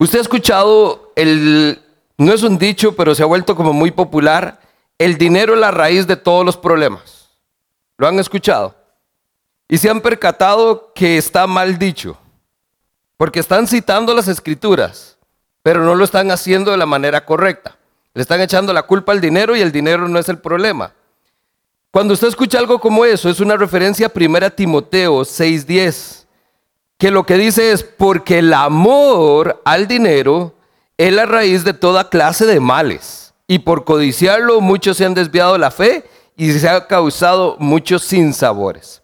[0.00, 1.78] Usted ha escuchado el,
[2.16, 4.58] no es un dicho, pero se ha vuelto como muy popular,
[4.96, 7.28] el dinero es la raíz de todos los problemas.
[7.98, 8.74] ¿Lo han escuchado?
[9.68, 12.16] Y se han percatado que está mal dicho,
[13.18, 15.18] porque están citando las escrituras,
[15.62, 17.76] pero no lo están haciendo de la manera correcta.
[18.14, 20.94] Le están echando la culpa al dinero y el dinero no es el problema.
[21.90, 26.19] Cuando usted escucha algo como eso, es una referencia a 1 Timoteo 6:10,
[27.00, 30.54] que lo que dice es, porque el amor al dinero
[30.98, 35.56] es la raíz de toda clase de males, y por codiciarlo muchos se han desviado
[35.56, 36.04] la fe
[36.36, 39.00] y se ha causado muchos sinsabores.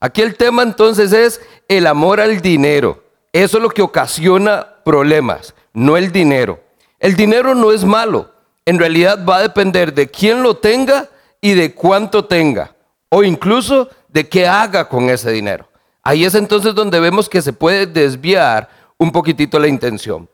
[0.00, 3.04] Aquí el tema entonces es el amor al dinero.
[3.32, 6.58] Eso es lo que ocasiona problemas, no el dinero.
[6.98, 8.32] El dinero no es malo,
[8.64, 11.08] en realidad va a depender de quién lo tenga
[11.40, 12.74] y de cuánto tenga,
[13.08, 15.68] o incluso de qué haga con ese dinero.
[16.06, 20.28] Ahí es entonces donde vemos que se puede desviar un poquitito la intención.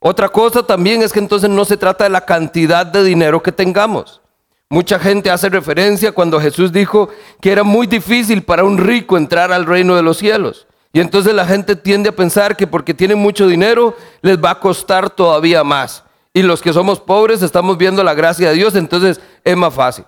[0.00, 3.52] Otra cosa también es que entonces no se trata de la cantidad de dinero que
[3.52, 4.20] tengamos.
[4.68, 9.52] Mucha gente hace referencia cuando Jesús dijo que era muy difícil para un rico entrar
[9.52, 10.66] al reino de los cielos.
[10.92, 14.58] Y entonces la gente tiende a pensar que porque tienen mucho dinero les va a
[14.58, 16.02] costar todavía más.
[16.32, 20.06] Y los que somos pobres estamos viendo la gracia de Dios, entonces es más fácil.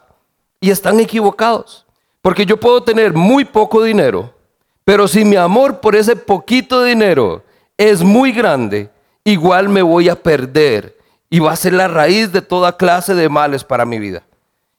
[0.60, 1.86] Y están equivocados.
[2.22, 4.34] Porque yo puedo tener muy poco dinero,
[4.86, 7.42] pero si mi amor por ese poquito dinero
[7.76, 8.88] es muy grande,
[9.24, 10.96] igual me voy a perder
[11.28, 14.22] y va a ser la raíz de toda clase de males para mi vida.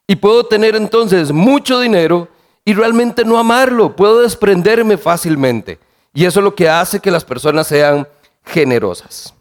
[0.08, 2.30] Y puedo tener entonces mucho dinero
[2.64, 5.78] y realmente no amarlo, puedo desprenderme fácilmente.
[6.14, 8.08] Y eso es lo que hace que las personas sean
[8.46, 9.34] generosas.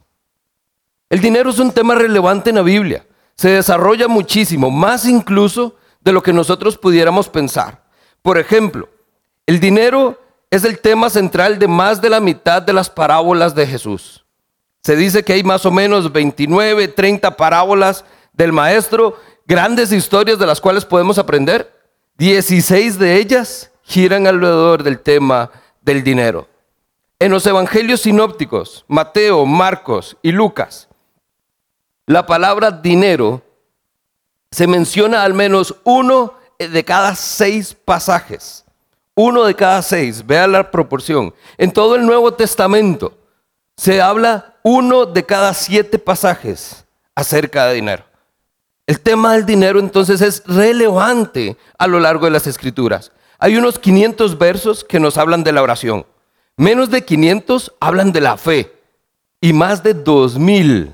[1.09, 3.07] El dinero es un tema relevante en la Biblia.
[3.37, 7.85] Se desarrolla muchísimo, más incluso de lo que nosotros pudiéramos pensar.
[8.21, 8.89] Por ejemplo,
[9.47, 10.26] el dinero
[10.57, 14.25] es el tema central de más de la mitad de las parábolas de Jesús.
[14.83, 20.47] Se dice que hay más o menos 29, 30 parábolas del maestro, grandes historias de
[20.47, 21.73] las cuales podemos aprender.
[22.19, 25.51] 16 de ellas giran alrededor del tema
[25.81, 26.49] del dinero.
[27.19, 30.89] En los evangelios sinópticos, Mateo, Marcos y Lucas,
[32.07, 33.43] la palabra dinero
[34.51, 38.66] se menciona al menos uno de cada seis pasajes.
[39.19, 41.33] Uno de cada seis, vea la proporción.
[41.57, 43.17] En todo el Nuevo Testamento
[43.75, 46.85] se habla uno de cada siete pasajes
[47.15, 48.05] acerca de dinero.
[48.87, 53.11] El tema del dinero entonces es relevante a lo largo de las escrituras.
[53.39, 56.05] Hay unos 500 versos que nos hablan de la oración.
[56.59, 58.71] Menos de 500 hablan de la fe.
[59.41, 60.93] Y más de 2000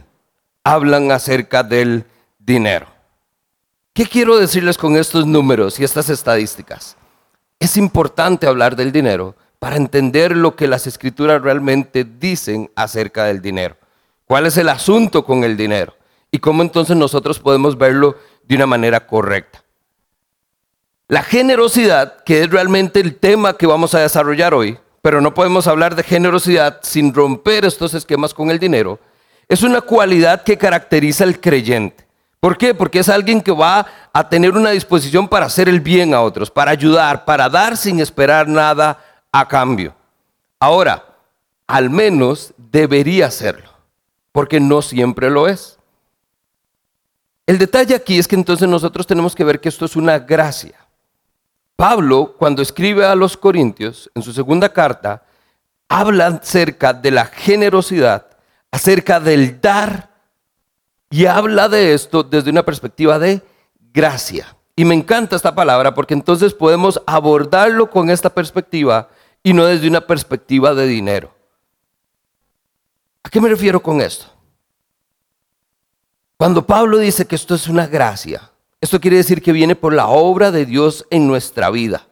[0.62, 2.04] hablan acerca del
[2.38, 2.86] dinero.
[3.92, 6.96] ¿Qué quiero decirles con estos números y estas estadísticas?
[7.62, 13.40] Es importante hablar del dinero para entender lo que las escrituras realmente dicen acerca del
[13.40, 13.76] dinero.
[14.24, 15.94] ¿Cuál es el asunto con el dinero?
[16.32, 19.62] Y cómo entonces nosotros podemos verlo de una manera correcta.
[21.06, 25.68] La generosidad, que es realmente el tema que vamos a desarrollar hoy, pero no podemos
[25.68, 28.98] hablar de generosidad sin romper estos esquemas con el dinero,
[29.46, 32.01] es una cualidad que caracteriza al creyente.
[32.42, 32.74] ¿Por qué?
[32.74, 36.50] Porque es alguien que va a tener una disposición para hacer el bien a otros,
[36.50, 38.98] para ayudar, para dar sin esperar nada
[39.30, 39.94] a cambio.
[40.58, 41.06] Ahora,
[41.68, 43.70] al menos debería serlo,
[44.32, 45.78] porque no siempre lo es.
[47.46, 50.74] El detalle aquí es que entonces nosotros tenemos que ver que esto es una gracia.
[51.76, 55.22] Pablo, cuando escribe a los Corintios, en su segunda carta,
[55.88, 58.26] habla acerca de la generosidad,
[58.72, 60.11] acerca del dar
[61.12, 63.42] y habla de esto desde una perspectiva de
[63.92, 64.56] gracia.
[64.74, 69.10] Y me encanta esta palabra porque entonces podemos abordarlo con esta perspectiva
[69.42, 71.34] y no desde una perspectiva de dinero.
[73.22, 74.24] ¿A qué me refiero con esto?
[76.38, 80.08] Cuando Pablo dice que esto es una gracia, esto quiere decir que viene por la
[80.08, 82.06] obra de Dios en nuestra vida.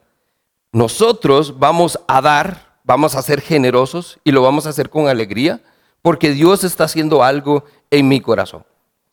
[0.72, 5.62] Nosotros vamos a dar, vamos a ser generosos y lo vamos a hacer con alegría
[6.03, 8.65] porque Dios está haciendo algo en mi corazón.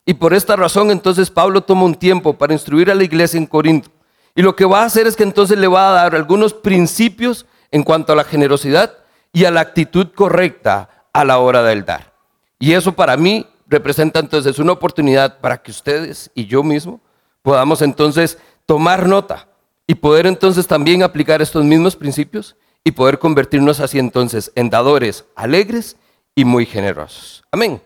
[0.08, 3.44] Y por esta razón entonces Pablo toma un tiempo para instruir a la iglesia en
[3.44, 3.90] Corinto.
[4.34, 7.44] Y lo que va a hacer es que entonces le va a dar algunos principios
[7.70, 8.90] en cuanto a la generosidad
[9.34, 12.14] y a la actitud correcta a la hora del dar.
[12.58, 17.02] Y eso para mí representa entonces una oportunidad para que ustedes y yo mismo
[17.42, 19.48] podamos entonces tomar nota
[19.86, 25.26] y poder entonces también aplicar estos mismos principios y poder convertirnos así entonces en dadores
[25.36, 25.98] alegres
[26.34, 27.44] y muy generosos.
[27.52, 27.82] Amén.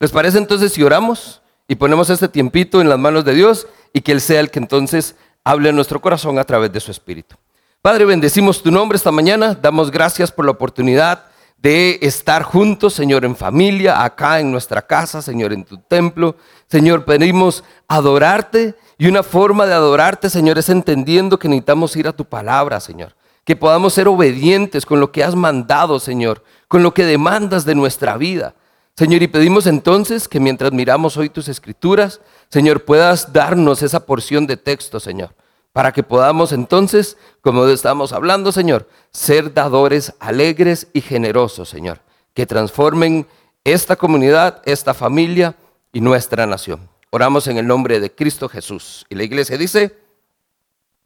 [0.00, 4.00] ¿Les parece entonces si oramos y ponemos este tiempito en las manos de Dios y
[4.00, 7.34] que Él sea el que entonces hable en nuestro corazón a través de su Espíritu?
[7.82, 11.24] Padre, bendecimos tu nombre esta mañana, damos gracias por la oportunidad
[11.60, 16.36] de estar juntos, Señor, en familia, acá en nuestra casa, Señor, en tu templo.
[16.68, 22.12] Señor, pedimos adorarte y una forma de adorarte, Señor, es entendiendo que necesitamos ir a
[22.12, 23.16] tu palabra, Señor.
[23.44, 27.74] Que podamos ser obedientes con lo que has mandado, Señor, con lo que demandas de
[27.74, 28.54] nuestra vida.
[28.98, 34.46] Señor, y pedimos entonces que mientras miramos hoy tus escrituras, Señor, puedas darnos esa porción
[34.46, 35.32] de texto, Señor
[35.78, 42.00] para que podamos entonces, como estamos hablando, Señor, ser dadores alegres y generosos, Señor,
[42.34, 43.28] que transformen
[43.62, 45.54] esta comunidad, esta familia
[45.92, 46.88] y nuestra nación.
[47.10, 49.06] Oramos en el nombre de Cristo Jesús.
[49.08, 49.96] Y la iglesia dice,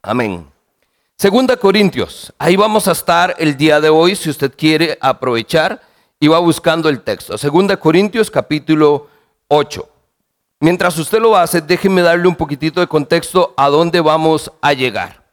[0.00, 0.46] amén.
[1.18, 5.82] Segunda Corintios, ahí vamos a estar el día de hoy, si usted quiere aprovechar
[6.22, 7.36] y va buscando el texto.
[7.36, 9.08] Segunda Corintios capítulo
[9.48, 9.88] 8.
[10.60, 15.24] Mientras usted lo hace, déjeme darle un poquitito de contexto a dónde vamos a llegar.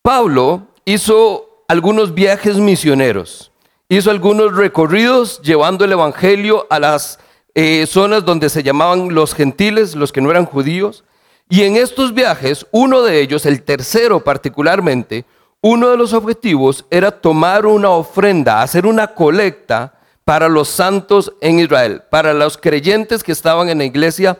[0.00, 3.52] Pablo hizo algunos viajes misioneros,
[3.90, 7.18] hizo algunos recorridos llevando el Evangelio a las
[7.54, 11.04] eh, zonas donde se llamaban los gentiles, los que no eran judíos.
[11.50, 15.26] Y en estos viajes, uno de ellos, el tercero particularmente,
[15.60, 21.58] uno de los objetivos era tomar una ofrenda, hacer una colecta para los santos en
[21.58, 24.38] Israel, para los creyentes que estaban en la iglesia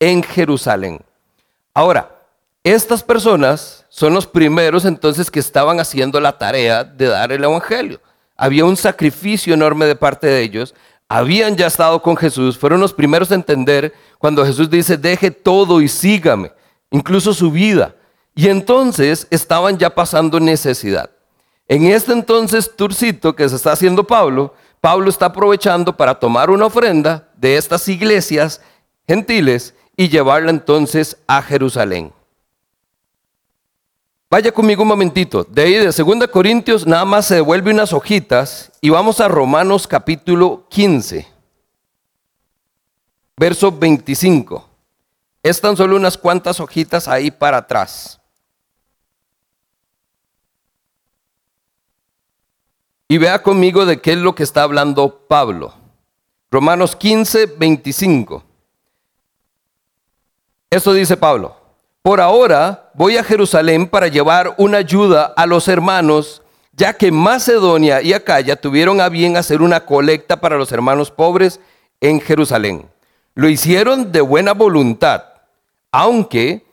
[0.00, 1.00] en Jerusalén.
[1.74, 2.10] Ahora,
[2.64, 8.00] estas personas son los primeros entonces que estaban haciendo la tarea de dar el Evangelio.
[8.36, 10.74] Había un sacrificio enorme de parte de ellos.
[11.08, 12.58] Habían ya estado con Jesús.
[12.58, 16.52] Fueron los primeros a entender cuando Jesús dice, deje todo y sígame,
[16.90, 17.94] incluso su vida.
[18.34, 21.10] Y entonces estaban ya pasando necesidad.
[21.68, 24.54] En este entonces turcito que se está haciendo Pablo,
[24.86, 28.60] Pablo está aprovechando para tomar una ofrenda de estas iglesias
[29.04, 32.12] gentiles y llevarla entonces a Jerusalén.
[34.30, 35.42] Vaya conmigo un momentito.
[35.42, 39.88] De ahí de 2 Corintios nada más se devuelve unas hojitas y vamos a Romanos
[39.88, 41.26] capítulo 15,
[43.36, 44.68] verso 25.
[45.42, 48.15] Están solo unas cuantas hojitas ahí para atrás.
[53.08, 55.74] Y vea conmigo de qué es lo que está hablando Pablo.
[56.50, 58.42] Romanos 15, 25.
[60.70, 61.56] Esto dice Pablo.
[62.02, 66.42] Por ahora voy a Jerusalén para llevar una ayuda a los hermanos,
[66.72, 71.60] ya que Macedonia y Acaya tuvieron a bien hacer una colecta para los hermanos pobres
[72.00, 72.88] en Jerusalén.
[73.34, 75.24] Lo hicieron de buena voluntad,
[75.92, 76.64] aunque,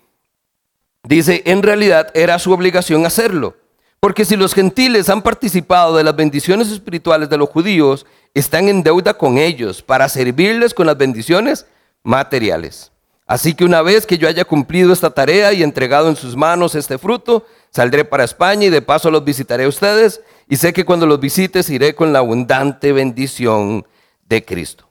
[1.03, 3.55] dice, en realidad era su obligación hacerlo.
[4.03, 8.83] Porque si los gentiles han participado de las bendiciones espirituales de los judíos, están en
[8.83, 11.67] deuda con ellos para servirles con las bendiciones
[12.03, 12.91] materiales.
[13.25, 16.75] Así que una vez que yo haya cumplido esta tarea y entregado en sus manos
[16.75, 20.19] este fruto, saldré para España y de paso los visitaré a ustedes
[20.49, 23.87] y sé que cuando los visites iré con la abundante bendición
[24.27, 24.89] de Cristo.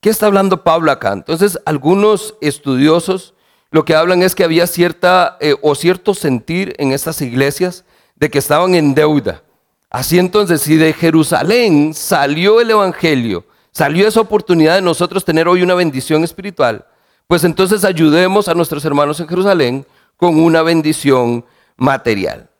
[0.00, 1.12] ¿Qué está hablando Pablo acá?
[1.12, 3.32] Entonces, algunos estudiosos
[3.70, 7.84] lo que hablan es que había cierta eh, o cierto sentir en estas iglesias
[8.20, 9.42] de que estaban en deuda.
[9.88, 15.62] Así entonces, si de Jerusalén salió el Evangelio, salió esa oportunidad de nosotros tener hoy
[15.62, 16.86] una bendición espiritual,
[17.26, 19.86] pues entonces ayudemos a nuestros hermanos en Jerusalén
[20.16, 21.44] con una bendición
[21.76, 22.50] material.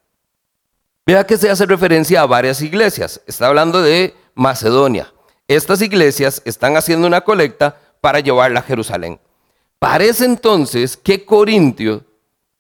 [1.06, 3.20] Vea que se hace referencia a varias iglesias.
[3.26, 5.12] Está hablando de Macedonia.
[5.46, 9.20] Estas iglesias están haciendo una colecta para llevarla a Jerusalén.
[9.78, 12.04] Parece entonces que Corintio,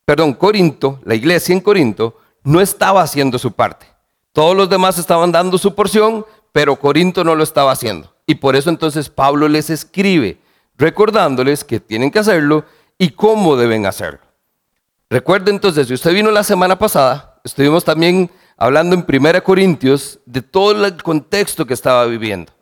[0.04, 3.86] perdón, Corinto, la iglesia en Corinto, no estaba haciendo su parte.
[4.32, 8.14] Todos los demás estaban dando su porción, pero Corinto no lo estaba haciendo.
[8.26, 10.38] Y por eso entonces Pablo les escribe
[10.76, 12.64] recordándoles que tienen que hacerlo
[12.96, 14.20] y cómo deben hacerlo.
[15.08, 20.42] Recuerde entonces, si usted vino la semana pasada, estuvimos también hablando en 1 Corintios de
[20.42, 22.52] todo el contexto que estaba viviendo.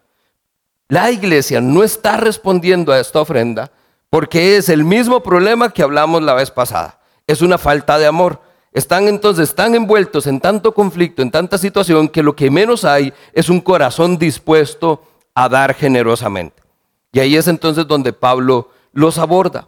[0.88, 3.70] La iglesia no está respondiendo a esta ofrenda
[4.08, 6.98] porque es el mismo problema que hablamos la vez pasada.
[7.26, 8.40] Es una falta de amor.
[8.78, 13.12] Están entonces tan envueltos en tanto conflicto, en tanta situación, que lo que menos hay
[13.32, 15.02] es un corazón dispuesto
[15.34, 16.62] a dar generosamente.
[17.10, 19.66] Y ahí es entonces donde Pablo los aborda.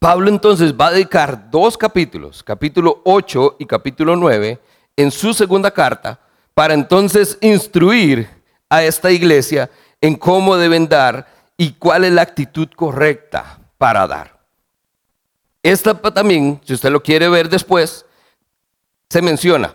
[0.00, 4.58] Pablo entonces va a dedicar dos capítulos, capítulo 8 y capítulo 9,
[4.96, 6.18] en su segunda carta,
[6.52, 8.28] para entonces instruir
[8.70, 9.70] a esta iglesia
[10.00, 14.33] en cómo deben dar y cuál es la actitud correcta para dar.
[15.64, 18.04] Esta también, si usted lo quiere ver después,
[19.08, 19.74] se menciona.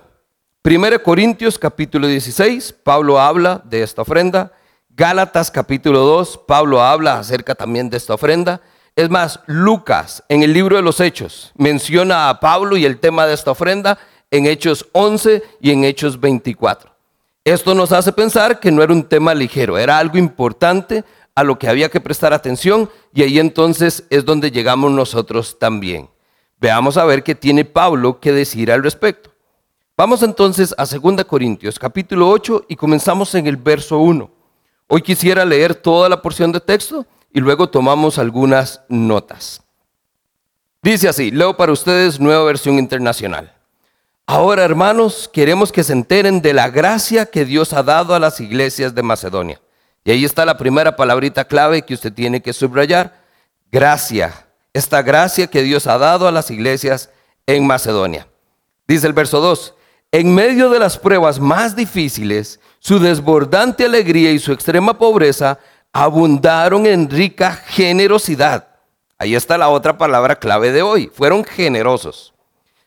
[0.63, 4.51] 1 Corintios capítulo 16, Pablo habla de esta ofrenda.
[4.89, 8.62] Gálatas capítulo 2, Pablo habla acerca también de esta ofrenda.
[8.96, 13.25] Es más, Lucas en el libro de los Hechos menciona a Pablo y el tema
[13.25, 13.98] de esta ofrenda
[14.29, 16.93] en Hechos 11 y en Hechos 24.
[17.43, 21.03] Esto nos hace pensar que no era un tema ligero, era algo importante
[21.36, 26.10] a lo que había que prestar atención y ahí entonces es donde llegamos nosotros también.
[26.60, 29.32] Veamos a ver qué tiene Pablo que decir al respecto.
[29.96, 34.30] Vamos entonces a 2 Corintios capítulo 8 y comenzamos en el verso 1.
[34.88, 39.62] Hoy quisiera leer toda la porción de texto y luego tomamos algunas notas.
[40.82, 43.54] Dice así, leo para ustedes nueva versión internacional.
[44.26, 48.40] Ahora, hermanos, queremos que se enteren de la gracia que Dios ha dado a las
[48.40, 49.60] iglesias de Macedonia.
[50.10, 53.22] Y ahí está la primera palabrita clave que usted tiene que subrayar.
[53.72, 54.48] Gracia.
[54.74, 57.12] Esta gracia que Dios ha dado a las iglesias
[57.46, 58.28] en Macedonia.
[58.88, 59.75] Dice el verso 2.
[60.12, 65.60] En medio de las pruebas más difíciles, su desbordante alegría y su extrema pobreza
[65.94, 68.68] abundaron en rica generosidad.
[69.20, 71.12] Ahí está la otra palabra clave de hoy.
[71.13, 72.34] Fueron generosos.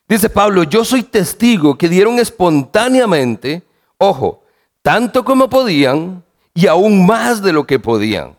[0.09, 3.63] Dice Pablo, yo soy testigo que dieron espontáneamente,
[3.97, 4.43] ojo,
[4.83, 8.37] tanto como podían, y aún más de lo que podían,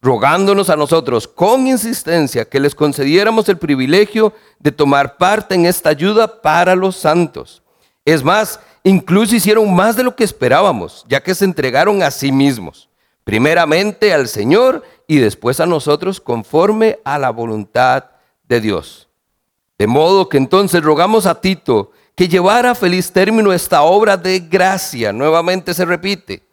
[0.00, 5.90] rogándonos a nosotros con insistencia que les concediéramos el privilegio de tomar parte en esta
[5.90, 7.62] ayuda para los santos.
[8.04, 12.30] Es más, incluso hicieron más de lo que esperábamos, ya que se entregaron a sí
[12.30, 12.88] mismos,
[13.24, 18.04] primeramente al Señor y después a nosotros conforme a la voluntad
[18.48, 19.08] de Dios.
[19.78, 24.40] De modo que entonces rogamos a Tito que llevara a feliz término esta obra de
[24.40, 26.47] gracia, nuevamente se repite,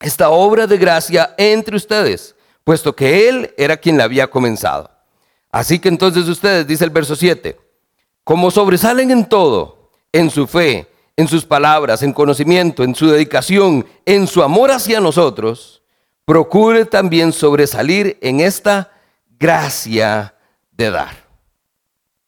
[0.00, 2.34] esta obra de gracia entre ustedes,
[2.64, 4.90] puesto que Él era quien la había comenzado.
[5.50, 7.58] Así que entonces ustedes, dice el verso 7,
[8.24, 13.86] como sobresalen en todo, en su fe, en sus palabras, en conocimiento, en su dedicación,
[14.04, 15.82] en su amor hacia nosotros,
[16.24, 18.92] procure también sobresalir en esta
[19.38, 20.34] gracia
[20.72, 21.24] de dar.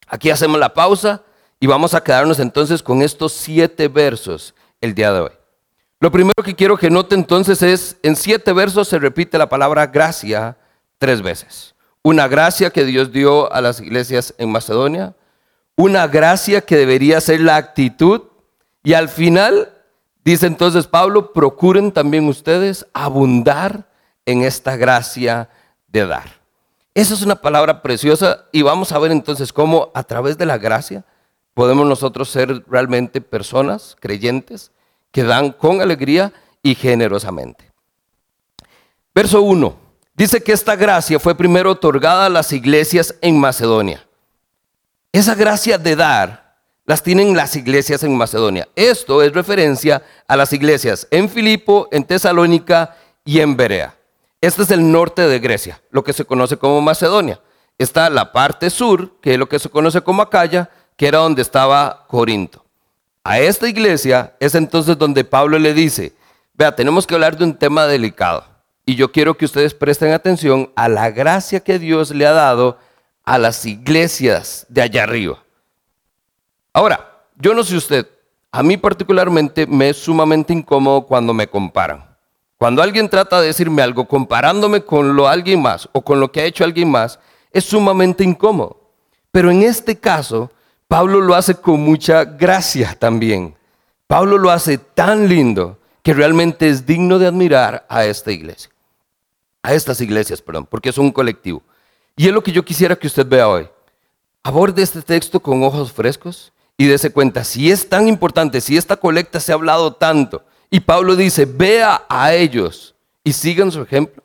[0.06, 1.22] Aquí hacemos la pausa
[1.60, 5.37] y vamos a quedarnos entonces con estos siete versos el día de hoy.
[6.00, 9.88] Lo primero que quiero que note entonces es, en siete versos se repite la palabra
[9.88, 10.56] gracia
[10.98, 11.74] tres veces.
[12.02, 15.16] Una gracia que Dios dio a las iglesias en Macedonia,
[15.76, 18.22] una gracia que debería ser la actitud
[18.84, 19.72] y al final,
[20.24, 23.90] dice entonces Pablo, procuren también ustedes abundar
[24.24, 25.48] en esta gracia
[25.88, 26.38] de dar.
[26.94, 30.58] Esa es una palabra preciosa y vamos a ver entonces cómo a través de la
[30.58, 31.04] gracia
[31.54, 34.70] podemos nosotros ser realmente personas creyentes
[35.18, 36.32] que dan con alegría
[36.62, 37.72] y generosamente.
[39.12, 39.76] Verso 1.
[40.14, 44.06] Dice que esta gracia fue primero otorgada a las iglesias en Macedonia.
[45.10, 46.54] Esa gracia de dar
[46.86, 48.68] las tienen las iglesias en Macedonia.
[48.76, 52.94] Esto es referencia a las iglesias en Filipo, en Tesalónica
[53.24, 53.96] y en Berea.
[54.40, 57.40] Este es el norte de Grecia, lo que se conoce como Macedonia.
[57.76, 61.42] Está la parte sur, que es lo que se conoce como Acaya, que era donde
[61.42, 62.67] estaba Corinto.
[63.24, 66.12] A esta iglesia es entonces donde Pablo le dice,
[66.54, 68.44] vea, tenemos que hablar de un tema delicado.
[68.86, 72.78] Y yo quiero que ustedes presten atención a la gracia que Dios le ha dado
[73.24, 75.42] a las iglesias de allá arriba.
[76.72, 78.08] Ahora, yo no sé usted,
[78.50, 82.16] a mí particularmente me es sumamente incómodo cuando me comparan.
[82.56, 86.40] Cuando alguien trata de decirme algo comparándome con lo alguien más o con lo que
[86.40, 87.20] ha hecho alguien más,
[87.52, 88.80] es sumamente incómodo.
[89.30, 90.50] Pero en este caso,
[90.88, 93.54] Pablo lo hace con mucha gracia también.
[94.06, 98.70] Pablo lo hace tan lindo que realmente es digno de admirar a esta iglesia.
[99.62, 101.62] A estas iglesias, perdón, porque es un colectivo.
[102.16, 103.68] Y es lo que yo quisiera que usted vea hoy.
[104.42, 108.96] Aborde este texto con ojos frescos y dése cuenta, si es tan importante, si esta
[108.96, 114.22] colecta se ha hablado tanto, y Pablo dice, vea a ellos y sigan su ejemplo,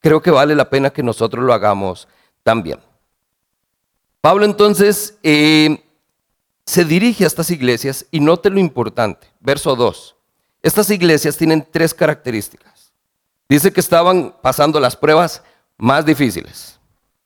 [0.00, 2.06] creo que vale la pena que nosotros lo hagamos
[2.42, 2.78] también.
[4.20, 5.82] Pablo entonces eh,
[6.66, 9.28] se dirige a estas iglesias y note lo importante.
[9.40, 10.16] Verso 2.
[10.62, 12.92] Estas iglesias tienen tres características.
[13.48, 15.42] Dice que estaban pasando las pruebas
[15.76, 16.78] más difíciles.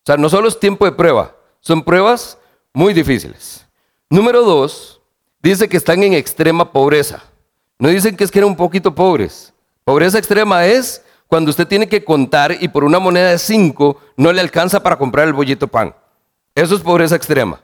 [0.03, 2.39] O sea, no solo es tiempo de prueba, son pruebas
[2.73, 3.65] muy difíciles.
[4.11, 5.01] Número dos,
[5.43, 7.23] dice que están en extrema pobreza.
[7.79, 9.53] No dicen que es que eran un poquito pobres.
[9.85, 14.33] Pobreza extrema es cuando usted tiene que contar y por una moneda de cinco no
[14.33, 15.95] le alcanza para comprar el bollito pan.
[16.55, 17.61] Eso es pobreza extrema.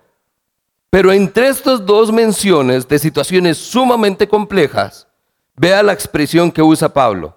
[0.95, 5.09] Pero entre estas dos menciones de situaciones sumamente complejas,
[5.57, 7.37] vea la expresión que usa Pablo.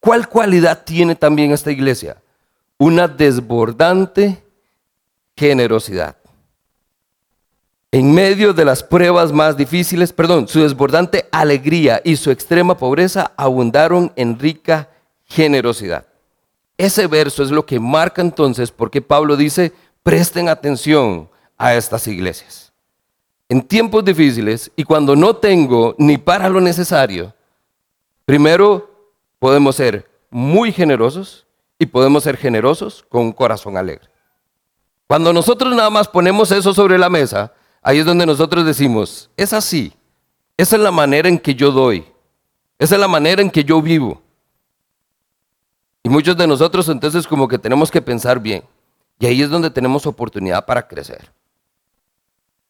[0.00, 2.16] ¿Cuál cualidad tiene también esta iglesia?
[2.78, 4.42] Una desbordante
[5.36, 6.16] generosidad.
[7.92, 13.32] En medio de las pruebas más difíciles, perdón, su desbordante alegría y su extrema pobreza
[13.36, 14.88] abundaron en rica
[15.26, 16.06] generosidad.
[16.78, 22.64] Ese verso es lo que marca entonces porque Pablo dice, presten atención a estas iglesias
[23.48, 27.34] en tiempos difíciles y cuando no tengo ni para lo necesario,
[28.24, 28.90] Primero,
[29.38, 31.46] podemos ser muy generosos
[31.78, 34.08] y podemos ser generosos con un corazón alegre.
[35.06, 39.52] Cuando nosotros nada más ponemos eso sobre la mesa, ahí es donde nosotros decimos, es
[39.52, 39.92] así,
[40.56, 42.06] esa es la manera en que yo doy,
[42.78, 44.22] esa es la manera en que yo vivo.
[46.02, 48.62] Y muchos de nosotros entonces como que tenemos que pensar bien.
[49.18, 51.30] Y ahí es donde tenemos oportunidad para crecer.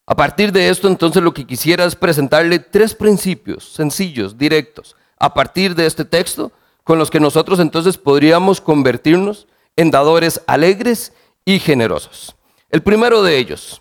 [0.06, 5.32] A partir de esto, entonces lo que quisiera es presentarle tres principios sencillos, directos, a
[5.32, 9.46] partir de este texto, con los que nosotros entonces podríamos convertirnos
[9.76, 11.14] en dadores alegres
[11.46, 12.36] y generosos.
[12.68, 13.80] El primero de ellos,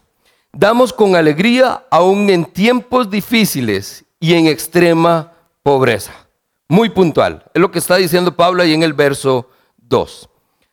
[0.54, 6.14] damos con alegría aún en tiempos difíciles y en extrema pobreza.
[6.70, 10.30] Muy puntual, es lo que está diciendo Pablo ahí en el verso 2.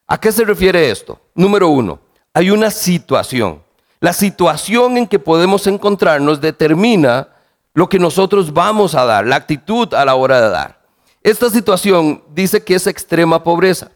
[0.07, 1.21] ¿A qué se refiere esto?
[1.35, 2.01] Número uno,
[2.33, 3.63] hay una situación.
[4.01, 7.29] La situación en que podemos encontrarnos determina
[7.75, 10.81] lo que nosotros vamos a dar, la actitud a la hora de dar.
[11.23, 13.91] Esta situación dice que es extrema pobreza.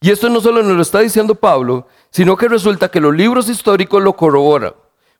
[0.00, 3.50] Y esto no solo nos lo está diciendo Pablo, sino que resulta que los libros
[3.50, 4.72] históricos lo corroboran.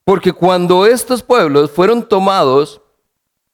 [0.04, 2.80] Porque cuando estos pueblos fueron tomados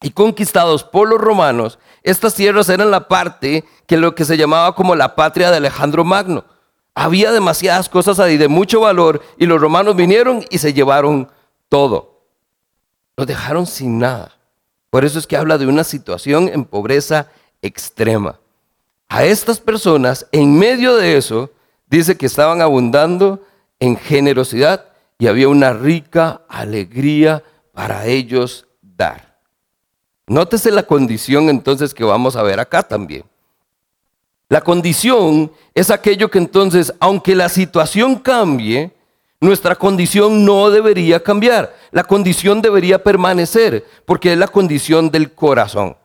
[0.00, 4.76] y conquistados por los romanos, estas tierras eran la parte que lo que se llamaba
[4.76, 6.44] como la patria de Alejandro Magno.
[6.98, 11.30] Había demasiadas cosas ahí de mucho valor y los romanos vinieron y se llevaron
[11.68, 12.22] todo.
[13.18, 14.32] Los dejaron sin nada.
[14.88, 18.40] Por eso es que habla de una situación en pobreza extrema.
[19.10, 21.50] A estas personas, en medio de eso,
[21.86, 23.44] dice que estaban abundando
[23.78, 24.86] en generosidad
[25.18, 29.36] y había una rica alegría para ellos dar.
[30.26, 33.24] Nótese la condición entonces que vamos a ver acá también.
[34.48, 38.92] La condición es aquello que entonces, aunque la situación cambie,
[39.40, 41.74] nuestra condición no debería cambiar.
[41.90, 45.96] La condición debería permanecer, porque es la condición del corazón.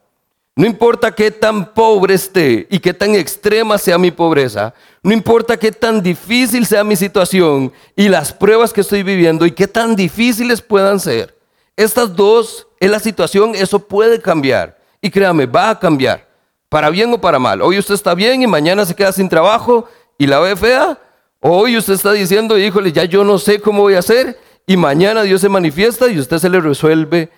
[0.55, 5.55] No importa qué tan pobre esté y qué tan extrema sea mi pobreza, no importa
[5.55, 9.95] qué tan difícil sea mi situación y las pruebas que estoy viviendo y qué tan
[9.95, 11.37] difíciles puedan ser,
[11.77, 14.77] estas dos en la situación, eso puede cambiar.
[15.01, 16.30] Y créame, va a cambiar
[16.71, 17.61] para bien o para mal.
[17.61, 20.97] Hoy usted está bien y mañana se queda sin trabajo y la ve fea.
[21.41, 25.23] Hoy usted está diciendo, híjole, ya yo no sé cómo voy a hacer y mañana
[25.23, 27.29] Dios se manifiesta y usted se le resuelve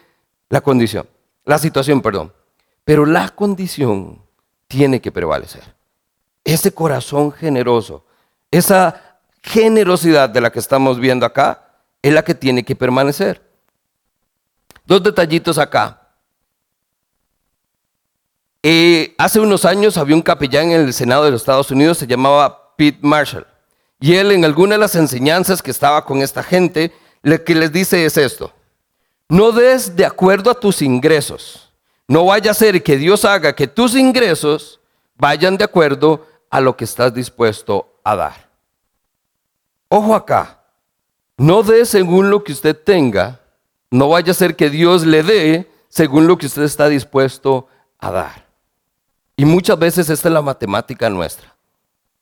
[0.49, 1.07] la condición,
[1.45, 2.31] la situación, perdón.
[2.85, 4.21] Pero la condición
[4.67, 5.63] tiene que prevalecer.
[6.43, 8.05] Ese corazón generoso,
[8.51, 11.71] esa generosidad de la que estamos viendo acá,
[12.03, 13.41] es la que tiene que permanecer.
[14.85, 16.02] Dos detallitos acá.
[18.65, 22.07] Eh, hace unos años había un capellán en el Senado de los Estados Unidos, se
[22.07, 23.45] llamaba Pete Marshall.
[23.99, 27.73] Y él en alguna de las enseñanzas que estaba con esta gente, lo que les
[27.73, 28.53] dice es esto.
[29.27, 31.73] No des de acuerdo a tus ingresos.
[32.07, 34.79] No vaya a ser que Dios haga que tus ingresos
[35.15, 38.49] vayan de acuerdo a lo que estás dispuesto a dar.
[39.89, 40.59] Ojo acá.
[41.37, 43.41] No dé según lo que usted tenga.
[43.91, 47.67] No vaya a ser que Dios le dé según lo que usted está dispuesto
[47.99, 48.52] a dar.
[49.35, 51.55] Y muchas veces esta es la matemática nuestra.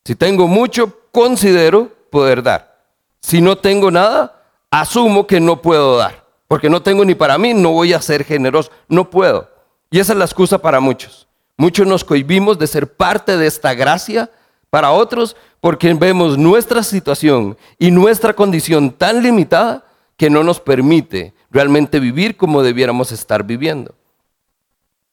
[0.04, 2.86] Si tengo mucho, considero poder dar.
[3.20, 6.26] Si no tengo nada, asumo que no puedo dar.
[6.48, 8.72] Porque no tengo ni para mí, no voy a ser generoso.
[8.88, 9.50] No puedo.
[9.90, 11.28] Y esa es la excusa para muchos.
[11.58, 14.32] Muchos nos cohibimos de ser parte de esta gracia
[14.70, 19.86] para otros porque vemos nuestra situación y nuestra condición tan limitada
[20.18, 23.94] que no nos permite realmente vivir como debiéramos estar viviendo.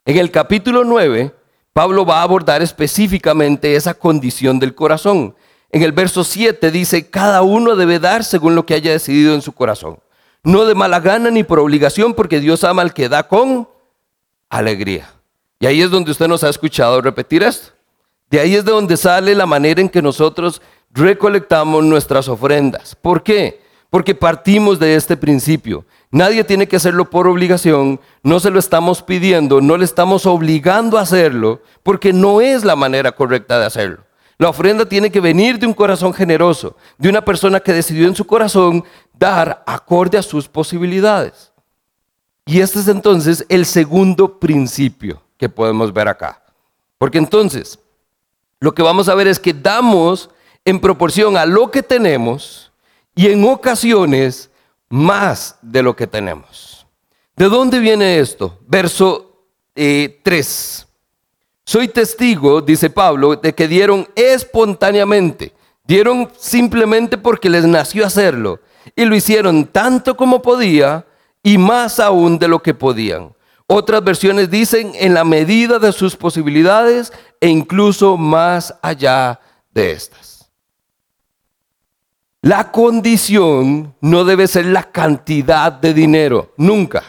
[0.07, 1.35] En el capítulo 9
[1.79, 5.37] Pablo va a abordar específicamente esa condición del corazón.
[5.71, 9.43] En el verso 7 dice, cada uno debe dar según lo que haya decidido en
[9.43, 10.01] su corazón.
[10.43, 13.69] No de mala gana ni por obligación, porque Dios ama al que da con
[14.49, 15.09] alegría.
[15.61, 17.69] Y ahí es donde usted nos ha escuchado repetir esto.
[18.29, 20.61] De ahí es de donde sale la manera en que nosotros
[20.91, 22.97] recolectamos nuestras ofrendas.
[22.97, 23.63] ¿Por qué?
[23.91, 25.85] Porque partimos de este principio.
[26.11, 30.99] Nadie tiene que hacerlo por obligación, no se lo estamos pidiendo, no le estamos obligando
[30.99, 34.05] a hacerlo, porque no es la manera correcta de hacerlo.
[34.39, 38.15] La ofrenda tiene que venir de un corazón generoso, de una persona que decidió en
[38.15, 41.53] su corazón dar acorde a sus posibilidades.
[42.47, 46.43] Y este es entonces el segundo principio que podemos ver acá.
[46.97, 47.79] Porque entonces,
[48.61, 50.31] lo que vamos a ver es que damos
[50.65, 52.68] en proporción a lo que tenemos
[53.19, 54.49] y en ocasiones
[54.89, 56.87] más de lo que tenemos.
[57.35, 58.61] ¿De dónde viene esto?
[58.65, 59.75] Verso 3.
[59.75, 60.87] Eh,
[61.65, 65.53] Soy testigo, dice Pablo, de que dieron espontáneamente,
[65.85, 68.61] dieron simplemente porque les nació hacerlo,
[68.95, 71.05] y lo hicieron tanto como podía
[71.43, 73.35] y más aún de lo que podían.
[73.67, 79.41] Otras versiones dicen en la medida de sus posibilidades e incluso más allá
[79.73, 80.38] de estas.
[82.49, 87.05] La condición no debe ser la cantidad de dinero, nunca.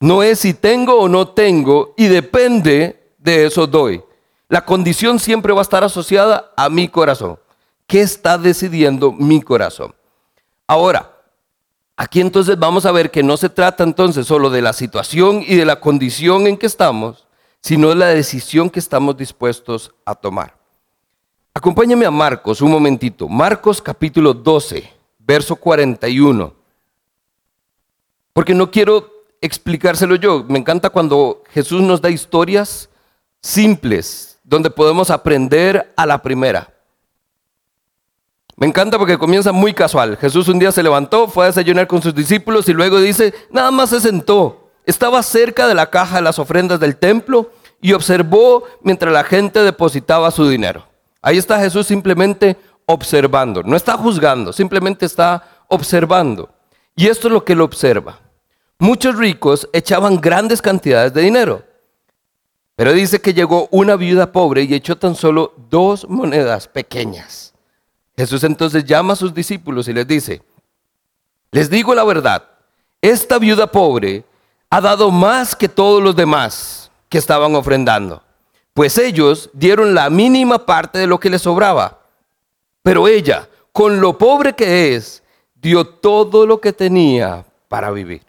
[0.00, 4.02] No es si tengo o no tengo y depende de eso doy.
[4.48, 7.38] La condición siempre va a estar asociada a mi corazón.
[7.86, 9.94] ¿Qué está decidiendo mi corazón?
[10.66, 11.12] Ahora,
[11.96, 15.54] aquí entonces vamos a ver que no se trata entonces solo de la situación y
[15.54, 17.28] de la condición en que estamos,
[17.62, 20.56] sino de la decisión que estamos dispuestos a tomar.
[21.56, 23.30] Acompáñame a Marcos un momentito.
[23.30, 26.52] Marcos capítulo 12, verso 41.
[28.34, 30.44] Porque no quiero explicárselo yo.
[30.46, 32.90] Me encanta cuando Jesús nos da historias
[33.40, 36.74] simples, donde podemos aprender a la primera.
[38.56, 40.18] Me encanta porque comienza muy casual.
[40.18, 43.70] Jesús un día se levantó, fue a desayunar con sus discípulos y luego dice, nada
[43.70, 44.68] más se sentó.
[44.84, 49.62] Estaba cerca de la caja de las ofrendas del templo y observó mientras la gente
[49.62, 50.84] depositaba su dinero.
[51.26, 56.48] Ahí está Jesús simplemente observando, no está juzgando, simplemente está observando.
[56.94, 58.20] Y esto es lo que él observa.
[58.78, 61.64] Muchos ricos echaban grandes cantidades de dinero,
[62.76, 67.52] pero dice que llegó una viuda pobre y echó tan solo dos monedas pequeñas.
[68.16, 70.42] Jesús entonces llama a sus discípulos y les dice,
[71.50, 72.44] les digo la verdad,
[73.02, 74.24] esta viuda pobre
[74.70, 78.22] ha dado más que todos los demás que estaban ofrendando,
[78.76, 81.98] pues ellos dieron la mínima parte de lo que les sobraba.
[82.82, 85.22] Pero ella, con lo pobre que es,
[85.54, 88.20] dio todo lo que tenía para vivir.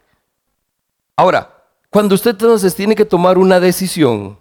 [1.17, 1.53] Ahora,
[1.89, 4.37] cuando usted entonces tiene que tomar una decisión,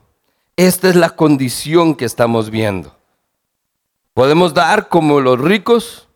[0.55, 2.95] esta es la condición que estamos viendo.
[4.15, 6.07] Podemos dar como los ricos,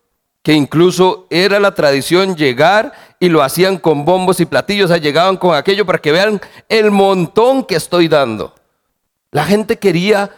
[0.45, 5.57] que incluso era la tradición llegar y lo hacían con bombos y platillos, llegaban con
[5.57, 8.55] aquello para que vean el montón que estoy dando.
[9.31, 10.31] La gente quería,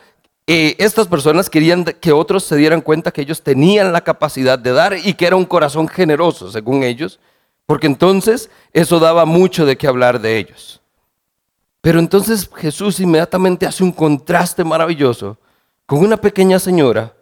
[0.46, 4.72] eh, estas personas querían que otros se dieran cuenta que ellos tenían la capacidad de
[4.72, 7.18] dar y que era un corazón generoso, según ellos,
[7.66, 10.80] porque entonces eso daba mucho de qué hablar de ellos.
[11.80, 15.38] Pero entonces Jesús inmediatamente hace un contraste maravilloso
[15.86, 17.12] con una pequeña señora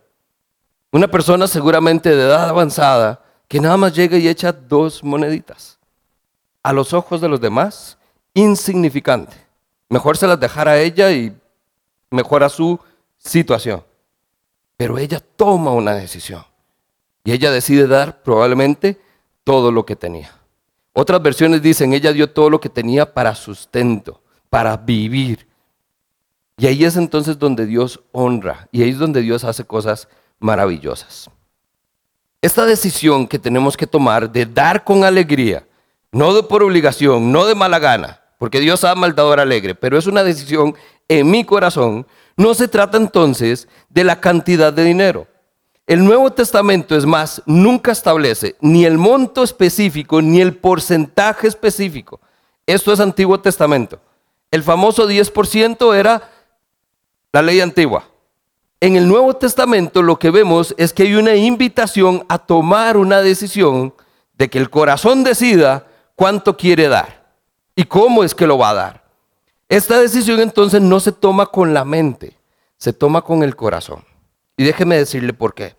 [0.93, 5.79] una persona seguramente de edad avanzada que nada más llega y echa dos moneditas.
[6.63, 7.97] A los ojos de los demás,
[8.35, 9.37] insignificante.
[9.89, 11.37] Mejor se las dejara a ella y
[12.11, 12.79] mejora su
[13.19, 13.85] situación.
[14.77, 16.45] Pero ella toma una decisión.
[17.25, 18.99] Y ella decide dar probablemente
[19.45, 20.33] todo lo que tenía.
[20.93, 25.47] Otras versiones dicen, ella dio todo lo que tenía para sustento, para vivir.
[26.57, 28.69] Y ahí es entonces donde Dios honra.
[28.73, 31.31] Y ahí es donde Dios hace cosas maravillosas.
[32.43, 35.67] Esta decisión que tenemos que tomar de dar con alegría,
[36.11, 39.99] no de por obligación, no de mala gana, porque Dios ama al dador alegre, pero
[39.99, 40.75] es una decisión
[41.11, 45.27] en mi corazón, no se trata entonces de la cantidad de dinero.
[45.85, 52.21] El Nuevo Testamento, es más, nunca establece ni el monto específico ni el porcentaje específico.
[52.65, 53.99] Esto es Antiguo Testamento.
[54.53, 56.31] El famoso 10% era
[57.33, 58.05] la ley antigua.
[58.79, 63.21] En el Nuevo Testamento lo que vemos es que hay una invitación a tomar una
[63.21, 63.93] decisión
[64.35, 67.35] de que el corazón decida cuánto quiere dar
[67.75, 69.00] y cómo es que lo va a dar.
[69.71, 72.37] Esta decisión entonces no se toma con la mente,
[72.77, 74.05] se toma con el corazón.
[74.57, 75.77] Y déjeme decirle por qué.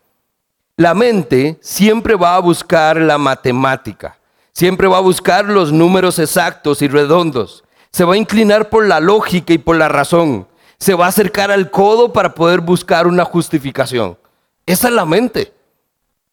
[0.77, 4.17] La mente siempre va a buscar la matemática,
[4.53, 9.01] siempre va a buscar los números exactos y redondos, se va a inclinar por la
[9.01, 10.47] lógica y por la razón
[10.79, 14.17] se va a acercar al codo para poder buscar una justificación.
[14.65, 15.53] Esa es la mente.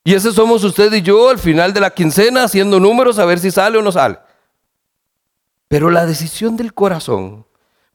[0.04, 3.40] Y ese somos usted y yo al final de la quincena haciendo números a ver
[3.40, 4.20] si sale o no sale.
[5.66, 7.47] Pero la decisión del corazón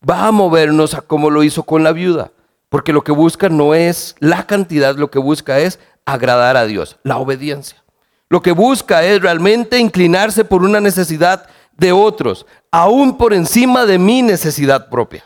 [0.08, 2.32] va a movernos a como lo hizo con la viuda.
[2.70, 6.98] Porque lo que busca no es la cantidad, lo que busca es agradar a Dios,
[7.04, 7.84] la obediencia.
[8.30, 14.00] Lo que busca es realmente inclinarse por una necesidad de otros, aún por encima de
[14.00, 15.24] mi necesidad propia.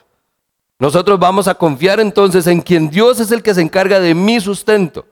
[0.80, 4.40] Nosotros vamos a confiar entonces en quien Dios es el que se encarga de mi
[4.40, 5.06] sustento.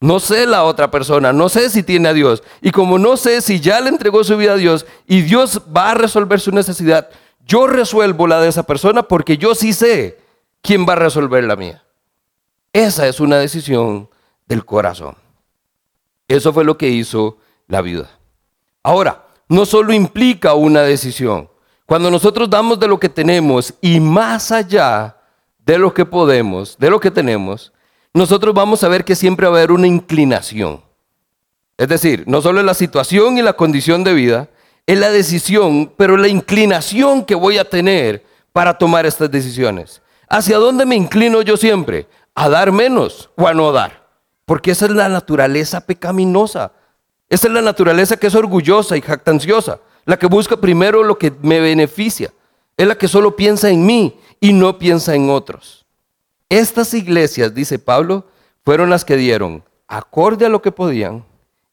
[0.00, 2.42] No sé la otra persona, no sé si tiene a Dios.
[2.60, 5.92] Y como no sé si ya le entregó su vida a Dios y Dios va
[5.92, 7.08] a resolver su necesidad,
[7.46, 10.18] yo resuelvo la de esa persona porque yo sí sé
[10.62, 11.84] quién va a resolver la mía.
[12.72, 14.08] Esa es una decisión
[14.46, 15.16] del corazón.
[16.26, 18.10] Eso fue lo que hizo la viuda.
[18.82, 21.48] Ahora, no solo implica una decisión,
[21.86, 25.16] cuando nosotros damos de lo que tenemos y más allá
[25.58, 27.72] de lo que podemos, de lo que tenemos,
[28.14, 30.82] nosotros vamos a ver que siempre va a haber una inclinación.
[31.76, 34.48] Es decir, no solo la situación y la condición de vida,
[34.86, 40.02] es la decisión, pero la inclinación que voy a tener para tomar estas decisiones.
[40.28, 42.06] ¿Hacia dónde me inclino yo siempre?
[42.34, 44.06] ¿A dar menos o a no dar?
[44.44, 46.72] Porque esa es la naturaleza pecaminosa.
[47.28, 51.32] Esa es la naturaleza que es orgullosa y jactanciosa, la que busca primero lo que
[51.42, 52.32] me beneficia.
[52.76, 55.86] Es la que solo piensa en mí y no piensa en otros.
[56.48, 58.26] Estas iglesias, dice Pablo,
[58.64, 61.24] fueron las que dieron acorde a lo que podían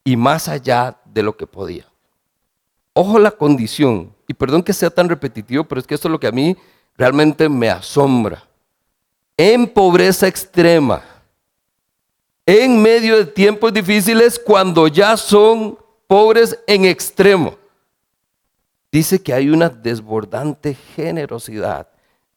[0.04, 1.91] y más allá de lo que podían.
[2.94, 6.20] Ojo la condición, y perdón que sea tan repetitivo, pero es que esto es lo
[6.20, 6.58] que a mí
[6.98, 8.44] realmente me asombra.
[9.38, 11.02] En pobreza extrema,
[12.46, 17.56] en medio de tiempos difíciles, cuando ya son pobres en extremo,
[18.92, 21.88] dice que hay una desbordante generosidad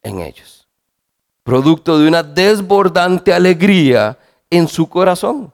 [0.02, 0.68] en ellos,
[1.42, 4.16] producto de una desbordante alegría
[4.50, 5.52] en su corazón.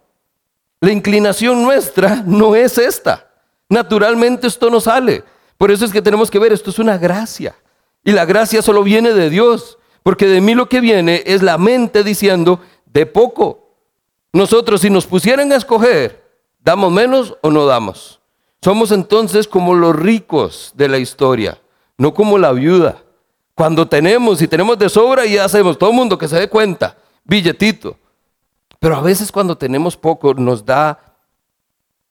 [0.81, 3.30] La inclinación nuestra no es esta.
[3.71, 5.25] Naturalmente esto no sale.
[5.57, 7.55] Por eso es que tenemos que ver, esto es una gracia.
[8.05, 9.79] Y la gracia solo viene de Dios.
[10.03, 13.77] Porque de mí lo que viene es la mente diciendo, de poco.
[14.33, 16.23] Nosotros si nos pusieran a escoger,
[16.61, 18.21] ¿damos menos o no damos?
[18.63, 21.59] Somos entonces como los ricos de la historia,
[21.97, 23.03] no como la viuda.
[23.55, 26.97] Cuando tenemos y tenemos de sobra y hacemos, todo el mundo que se dé cuenta,
[27.25, 27.97] billetito.
[28.79, 31.10] Pero a veces cuando tenemos poco nos da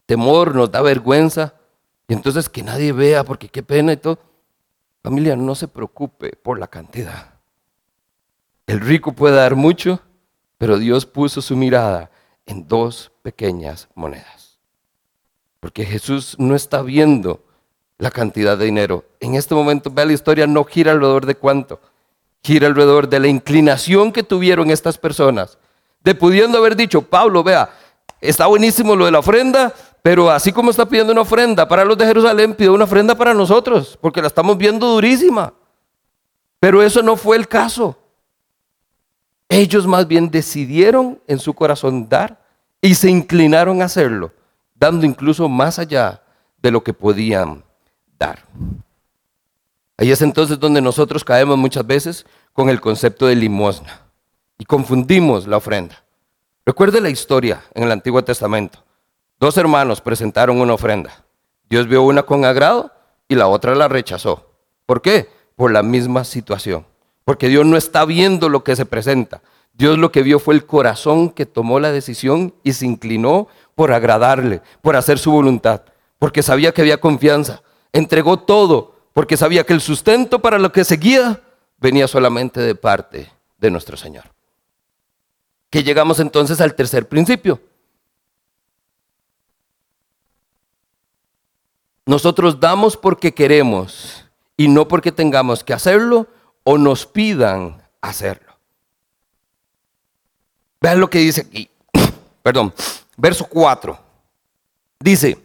[0.09, 1.53] temor, nos da vergüenza.
[2.07, 4.17] Y entonces que nadie vea porque qué pena y todo.
[5.03, 7.35] Familia, no se preocupe por la cantidad.
[8.65, 10.01] El rico puede dar mucho,
[10.57, 12.09] pero Dios puso su mirada
[12.47, 14.57] en dos pequeñas monedas.
[15.59, 17.43] Porque Jesús no está viendo
[17.99, 19.05] la cantidad de dinero.
[19.19, 21.79] En este momento, vea la historia, no gira alrededor de cuánto.
[22.43, 25.59] Gira alrededor de la inclinación que tuvieron estas personas.
[26.03, 27.69] De pudiendo haber dicho, Pablo, vea,
[28.21, 31.97] está buenísimo lo de la ofrenda, pero así como está pidiendo una ofrenda para los
[31.97, 35.53] de Jerusalén, pide una ofrenda para nosotros, porque la estamos viendo durísima.
[36.59, 37.97] Pero eso no fue el caso.
[39.47, 42.41] Ellos más bien decidieron en su corazón dar
[42.81, 44.31] y se inclinaron a hacerlo,
[44.75, 46.21] dando incluso más allá
[46.61, 47.63] de lo que podían
[48.17, 48.43] dar.
[49.97, 54.01] Ahí es entonces donde nosotros caemos muchas veces con el concepto de limosna
[54.57, 56.03] y confundimos la ofrenda.
[56.65, 58.83] Recuerde la historia en el Antiguo Testamento.
[59.39, 61.23] Dos hermanos presentaron una ofrenda.
[61.69, 62.91] Dios vio una con agrado
[63.27, 64.51] y la otra la rechazó.
[64.85, 65.29] ¿Por qué?
[65.55, 66.85] Por la misma situación.
[67.23, 69.41] Porque Dios no está viendo lo que se presenta.
[69.73, 73.93] Dios lo que vio fue el corazón que tomó la decisión y se inclinó por
[73.93, 75.83] agradarle, por hacer su voluntad,
[76.17, 77.61] porque sabía que había confianza.
[77.93, 81.41] Entregó todo, porque sabía que el sustento para lo que seguía
[81.77, 84.25] venía solamente de parte de nuestro Señor.
[85.69, 87.61] Que llegamos entonces al tercer principio.
[92.09, 94.25] Nosotros damos porque queremos
[94.57, 96.25] y no porque tengamos que hacerlo
[96.63, 98.51] o nos pidan hacerlo.
[100.81, 101.69] Vean lo que dice aquí.
[102.41, 102.73] Perdón,
[103.15, 103.95] verso 4.
[104.99, 105.37] Dice,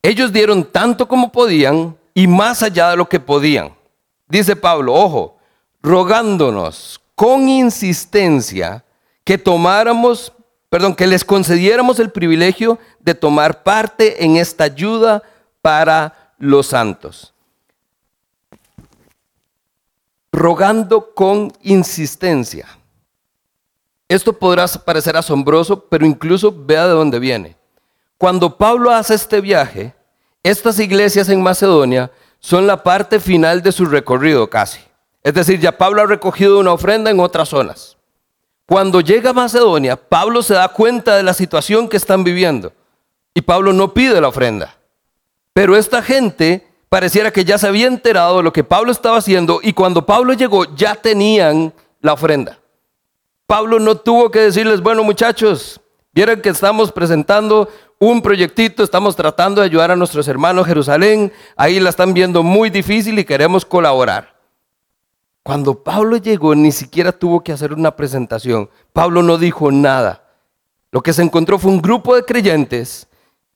[0.00, 3.74] ellos dieron tanto como podían y más allá de lo que podían.
[4.28, 5.38] Dice Pablo, ojo,
[5.82, 8.84] rogándonos con insistencia
[9.24, 10.32] que tomáramos,
[10.68, 15.24] perdón, que les concediéramos el privilegio de tomar parte en esta ayuda
[15.62, 17.34] para los santos.
[20.32, 22.66] Rogando con insistencia.
[24.08, 27.56] Esto podrá parecer asombroso, pero incluso vea de dónde viene.
[28.18, 29.94] Cuando Pablo hace este viaje,
[30.42, 34.80] estas iglesias en Macedonia son la parte final de su recorrido casi.
[35.22, 37.96] Es decir, ya Pablo ha recogido una ofrenda en otras zonas.
[38.66, 42.72] Cuando llega a Macedonia, Pablo se da cuenta de la situación que están viviendo
[43.34, 44.79] y Pablo no pide la ofrenda.
[45.52, 49.60] Pero esta gente pareciera que ya se había enterado de lo que Pablo estaba haciendo
[49.62, 52.58] y cuando Pablo llegó ya tenían la ofrenda.
[53.46, 55.80] Pablo no tuvo que decirles, bueno muchachos,
[56.12, 61.80] vieron que estamos presentando un proyectito, estamos tratando de ayudar a nuestros hermanos Jerusalén, ahí
[61.80, 64.40] la están viendo muy difícil y queremos colaborar.
[65.42, 70.24] Cuando Pablo llegó ni siquiera tuvo que hacer una presentación, Pablo no dijo nada.
[70.92, 73.06] Lo que se encontró fue un grupo de creyentes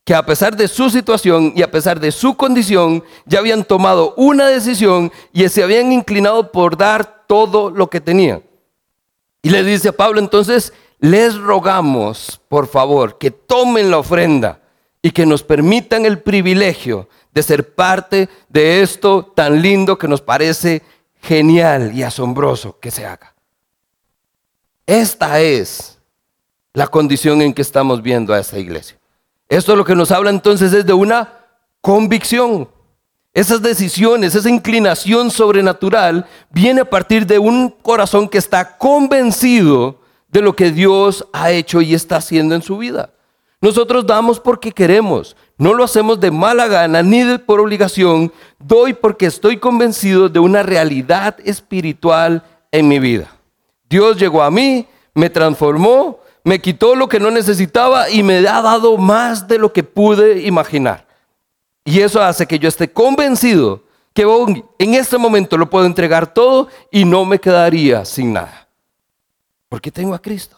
[0.05, 4.15] que a pesar de su situación y a pesar de su condición, ya habían tomado
[4.17, 8.43] una decisión y se habían inclinado por dar todo lo que tenían.
[9.43, 14.61] Y le dice a Pablo entonces, les rogamos, por favor, que tomen la ofrenda
[15.01, 20.23] y que nos permitan el privilegio de ser parte de esto tan lindo que nos
[20.23, 20.83] parece
[21.21, 23.35] genial y asombroso que se haga.
[24.87, 25.99] Esta es
[26.75, 28.99] la condición en que estamos viendo a esta iglesia.
[29.49, 31.33] Esto lo que nos habla entonces es de una
[31.81, 32.69] convicción.
[33.35, 40.41] Esas decisiones, esa inclinación sobrenatural viene a partir de un corazón que está convencido de
[40.41, 43.11] lo que Dios ha hecho y está haciendo en su vida.
[43.61, 48.93] Nosotros damos porque queremos, no lo hacemos de mala gana ni de por obligación, doy
[48.93, 53.33] porque estoy convencido de una realidad espiritual en mi vida.
[53.89, 58.61] Dios llegó a mí, me transformó, me quitó lo que no necesitaba y me ha
[58.61, 61.07] dado más de lo que pude imaginar.
[61.85, 64.25] Y eso hace que yo esté convencido que
[64.79, 68.69] en este momento lo puedo entregar todo y no me quedaría sin nada.
[69.69, 70.57] Porque tengo a Cristo.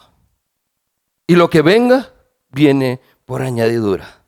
[1.27, 2.13] Y lo que venga,
[2.51, 4.23] viene por añadidura.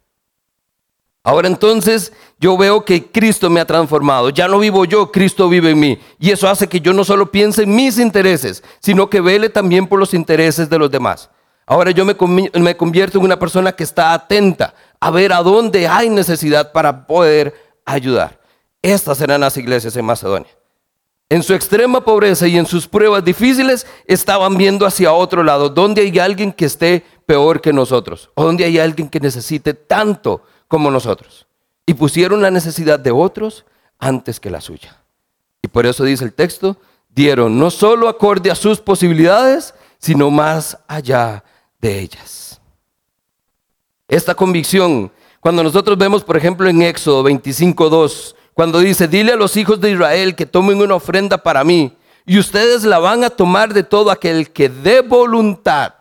[1.24, 4.30] Ahora entonces yo veo que Cristo me ha transformado.
[4.30, 5.98] Ya no vivo yo, Cristo vive en mí.
[6.18, 9.86] Y eso hace que yo no solo piense en mis intereses, sino que vele también
[9.86, 11.28] por los intereses de los demás.
[11.68, 16.08] Ahora yo me, convierto en una persona que está atenta a ver a dónde hay
[16.08, 17.54] necesidad para poder
[17.84, 18.40] ayudar.
[18.80, 20.50] Estas eran las iglesias en Macedonia.
[21.28, 26.00] En su extrema pobreza y en sus pruebas difíciles estaban viendo hacia otro lado, donde
[26.00, 30.90] hay alguien que esté peor que nosotros, o donde hay alguien que necesite tanto como
[30.90, 31.46] nosotros.
[31.84, 33.66] Y pusieron la necesidad de otros
[33.98, 34.96] antes que la suya.
[35.60, 36.78] Y por eso dice el texto,
[37.10, 41.44] dieron no solo acorde a sus posibilidades, sino más allá
[41.80, 42.60] de ellas.
[44.08, 49.56] Esta convicción, cuando nosotros vemos, por ejemplo, en Éxodo 25.2, cuando dice, dile a los
[49.56, 53.72] hijos de Israel que tomen una ofrenda para mí, y ustedes la van a tomar
[53.72, 55.94] de todo aquel que de voluntad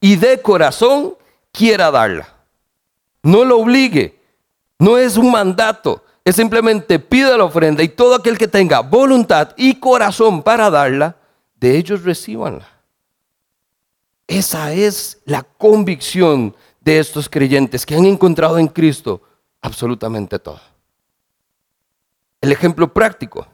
[0.00, 1.14] y de corazón
[1.52, 2.28] quiera darla.
[3.22, 4.18] No lo obligue,
[4.78, 9.50] no es un mandato, es simplemente pida la ofrenda y todo aquel que tenga voluntad
[9.56, 11.16] y corazón para darla,
[11.56, 12.77] de ellos recibanla.
[14.28, 19.22] Esa es la convicción de estos creyentes que han encontrado en Cristo
[19.62, 20.60] absolutamente todo.
[22.40, 23.46] El ejemplo práctico.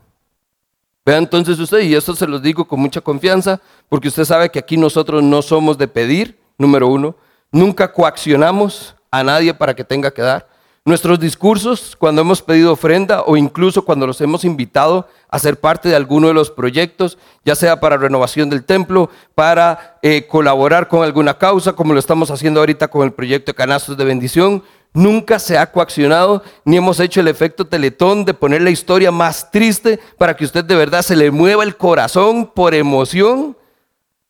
[1.06, 4.58] Vea entonces usted, y esto se lo digo con mucha confianza, porque usted sabe que
[4.58, 7.14] aquí nosotros no somos de pedir, número uno,
[7.52, 10.48] nunca coaccionamos a nadie para que tenga que dar.
[10.86, 15.88] Nuestros discursos, cuando hemos pedido ofrenda o incluso cuando los hemos invitado a ser parte
[15.88, 21.02] de alguno de los proyectos, ya sea para renovación del templo, para eh, colaborar con
[21.02, 25.38] alguna causa, como lo estamos haciendo ahorita con el proyecto de canastos de bendición, nunca
[25.38, 29.98] se ha coaccionado ni hemos hecho el efecto teletón de poner la historia más triste
[30.18, 33.56] para que usted de verdad se le mueva el corazón por emoción.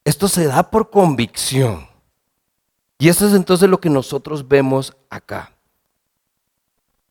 [0.04, 1.88] Esto se da por convicción.
[2.96, 5.53] Y eso es entonces lo que nosotros vemos acá.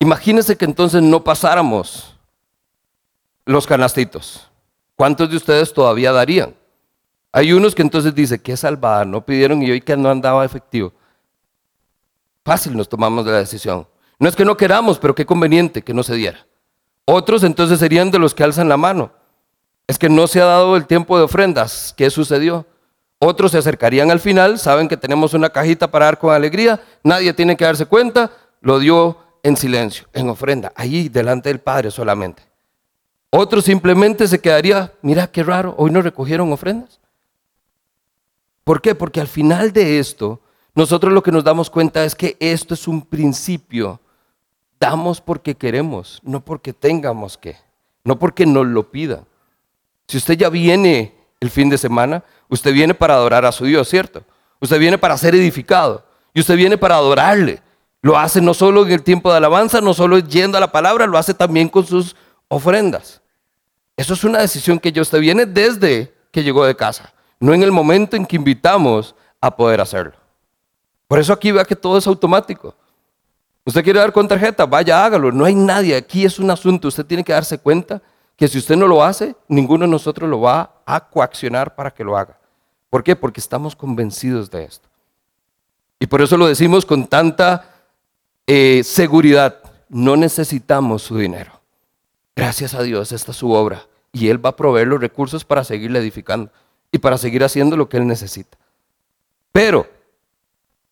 [0.03, 2.13] Imagínense que entonces no pasáramos
[3.45, 4.51] los canastitos.
[4.97, 6.53] ¿Cuántos de ustedes todavía darían?
[7.31, 10.91] Hay unos que entonces dicen, qué salvada, no pidieron y hoy que no andaba efectivo.
[12.43, 13.87] Fácil nos tomamos la decisión.
[14.19, 16.45] No es que no queramos, pero qué conveniente que no se diera.
[17.05, 19.13] Otros entonces serían de los que alzan la mano.
[19.87, 21.93] Es que no se ha dado el tiempo de ofrendas.
[21.95, 22.65] ¿Qué sucedió?
[23.19, 27.33] Otros se acercarían al final, saben que tenemos una cajita para dar con alegría, nadie
[27.33, 32.43] tiene que darse cuenta, lo dio en silencio, en ofrenda, ahí delante del Padre solamente.
[33.29, 36.99] Otro simplemente se quedaría, mira qué raro, hoy no recogieron ofrendas.
[38.63, 38.95] ¿Por qué?
[38.95, 40.39] Porque al final de esto,
[40.73, 43.99] nosotros lo que nos damos cuenta es que esto es un principio.
[44.79, 47.57] Damos porque queremos, no porque tengamos que,
[48.03, 49.23] no porque nos lo pida.
[50.07, 53.89] Si usted ya viene el fin de semana, usted viene para adorar a su Dios,
[53.89, 54.23] ¿cierto?
[54.59, 57.61] Usted viene para ser edificado y usted viene para adorarle.
[58.03, 61.07] Lo hace no solo en el tiempo de alabanza, no solo yendo a la palabra,
[61.07, 62.15] lo hace también con sus
[62.49, 63.21] ofrendas.
[63.95, 67.63] Eso es una decisión que yo usted viene desde que llegó de casa, no en
[67.63, 70.13] el momento en que invitamos a poder hacerlo.
[71.07, 72.75] Por eso aquí vea que todo es automático.
[73.65, 75.31] Usted quiere dar con tarjeta, vaya, hágalo.
[75.31, 75.95] No hay nadie.
[75.95, 76.89] Aquí es un asunto.
[76.89, 78.01] Usted tiene que darse cuenta
[78.35, 82.03] que si usted no lo hace, ninguno de nosotros lo va a coaccionar para que
[82.03, 82.37] lo haga.
[82.89, 83.15] ¿Por qué?
[83.15, 84.89] Porque estamos convencidos de esto.
[85.99, 87.72] Y por eso lo decimos con tanta
[88.47, 91.61] eh, seguridad, no necesitamos su dinero.
[92.35, 93.87] Gracias a Dios, esta es su obra.
[94.11, 96.51] Y Él va a proveer los recursos para seguirle edificando
[96.91, 98.57] y para seguir haciendo lo que Él necesita.
[99.51, 99.87] Pero,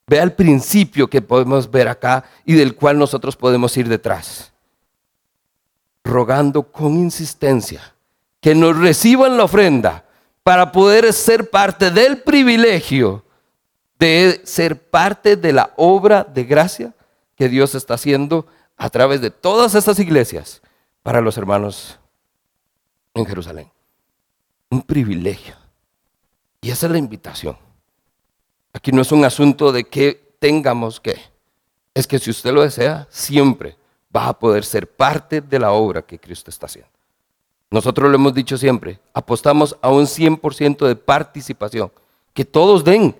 [0.07, 4.51] vea el principio que podemos ver acá y del cual nosotros podemos ir detrás.
[6.03, 7.93] Rogando con insistencia
[8.39, 10.03] que nos reciban la ofrenda
[10.43, 13.23] para poder ser parte del privilegio
[13.99, 16.93] de ser parte de la obra de gracia
[17.41, 18.45] que Dios está haciendo
[18.77, 20.61] a través de todas estas iglesias
[21.01, 21.97] para los hermanos
[23.15, 23.67] en Jerusalén.
[24.69, 25.55] Un privilegio.
[26.61, 27.57] Y esa es la invitación.
[28.73, 31.19] Aquí no es un asunto de que tengamos que.
[31.95, 33.75] Es que si usted lo desea, siempre
[34.11, 36.91] vas a poder ser parte de la obra que Cristo está haciendo.
[37.71, 41.91] Nosotros lo hemos dicho siempre, apostamos a un 100% de participación,
[42.35, 43.15] que todos den.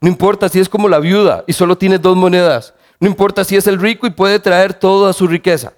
[0.00, 3.56] No importa si es como la viuda y solo tiene dos monedas, no importa si
[3.56, 5.72] es el rico y puede traer toda su riqueza.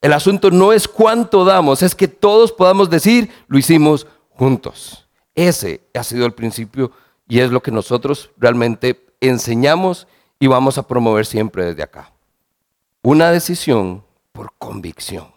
[0.00, 5.06] El asunto no es cuánto damos, es que todos podamos decir, lo hicimos juntos.
[5.34, 6.90] Ese ha sido el principio
[7.28, 10.08] y es lo que nosotros realmente enseñamos
[10.40, 12.12] y vamos a promover siempre desde acá.
[13.02, 15.28] Una decisión por convicción.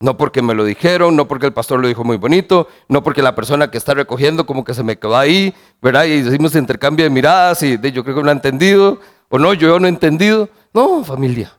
[0.00, 3.22] No porque me lo dijeron, no porque el pastor lo dijo muy bonito, no porque
[3.22, 5.52] la persona que está recogiendo como que se me quedó ahí,
[5.82, 6.04] ¿verdad?
[6.04, 9.78] Y hicimos intercambio de miradas y yo creo que no ha entendido, o no, yo
[9.78, 10.48] no he entendido.
[10.72, 11.52] No, familia,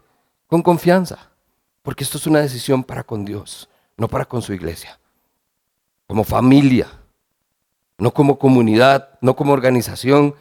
[0.47, 1.29] con confianza,
[1.81, 4.99] porque esto es una decisión para con Dios, no para con su iglesia.
[6.07, 6.87] Como familia,
[7.97, 10.35] no como comunidad, no como organización,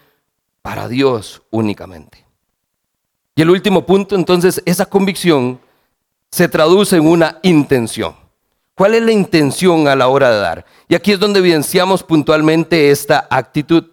[0.63, 2.25] para Dios únicamente.
[3.35, 5.61] Y el último punto, entonces, esa convicción
[6.31, 8.15] se traduce en una intención.
[8.75, 10.67] ¿Cuál es la intención a la hora de dar?
[10.89, 13.85] Y aquí es donde evidenciamos puntualmente esta actitud.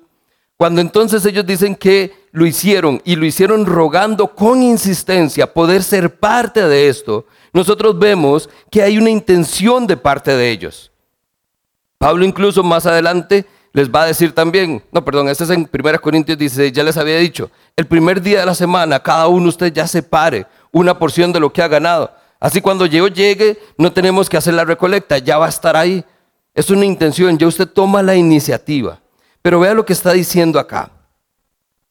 [0.57, 6.17] Cuando entonces ellos dicen que lo hicieron y lo hicieron rogando con insistencia poder ser
[6.17, 10.91] parte de esto, nosotros vemos que hay una intención de parte de ellos.
[11.97, 16.01] Pablo incluso más adelante les va a decir también, no, perdón, este es en 1
[16.01, 19.49] Corintios 16, ya les había dicho, el primer día de la semana cada uno de
[19.49, 23.91] ustedes ya separe una porción de lo que ha ganado Así cuando yo llegue, no
[23.91, 26.05] tenemos que hacer la recolecta, ya va a estar ahí.
[26.53, 29.01] Es una intención, ya usted toma la iniciativa.
[29.45, 30.89] Pero vea lo que está diciendo acá.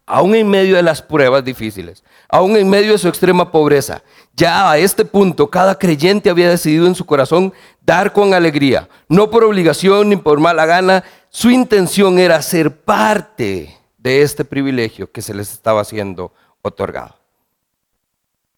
[0.07, 4.03] Aún en medio de las pruebas difíciles, aún en medio de su extrema pobreza,
[4.35, 9.31] ya a este punto cada creyente había decidido en su corazón dar con alegría, no
[9.31, 15.23] por obligación ni por mala gana, su intención era ser parte de este privilegio que
[15.23, 17.15] se les estaba siendo otorgado.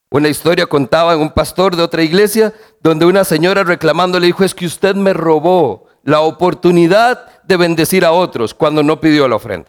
[0.08, 4.42] Una historia contaba en un pastor de otra iglesia donde una señora reclamando le dijo,
[4.42, 9.36] es que usted me robó la oportunidad de bendecir a otros cuando no pidió la
[9.36, 9.68] ofrenda.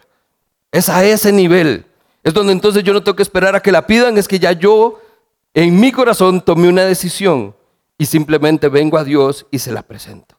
[0.71, 1.85] Es a ese nivel.
[2.23, 4.51] Es donde entonces yo no tengo que esperar a que la pidan, es que ya
[4.51, 5.01] yo
[5.53, 7.55] en mi corazón tomé una decisión
[7.97, 10.35] y simplemente vengo a Dios y se la presento.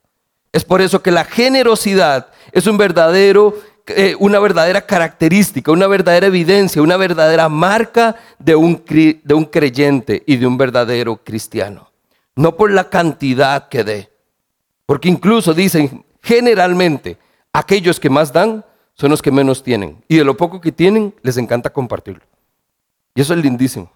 [0.52, 3.54] Es por eso que la generosidad es un verdadero
[3.88, 10.22] eh, una verdadera característica, una verdadera evidencia, una verdadera marca de un, de un creyente
[10.26, 11.90] y de un verdadero cristiano.
[12.36, 14.17] No por la cantidad que dé.
[14.88, 17.18] Porque incluso dicen, generalmente,
[17.52, 18.64] aquellos que más dan
[18.94, 20.02] son los que menos tienen.
[20.08, 22.24] Y de lo poco que tienen, les encanta compartirlo.
[23.14, 23.92] Y eso es lindísimo.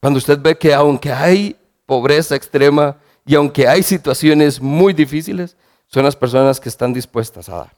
[0.00, 6.02] Cuando usted ve que aunque hay pobreza extrema y aunque hay situaciones muy difíciles, son
[6.02, 7.76] las personas que están dispuestas a dar.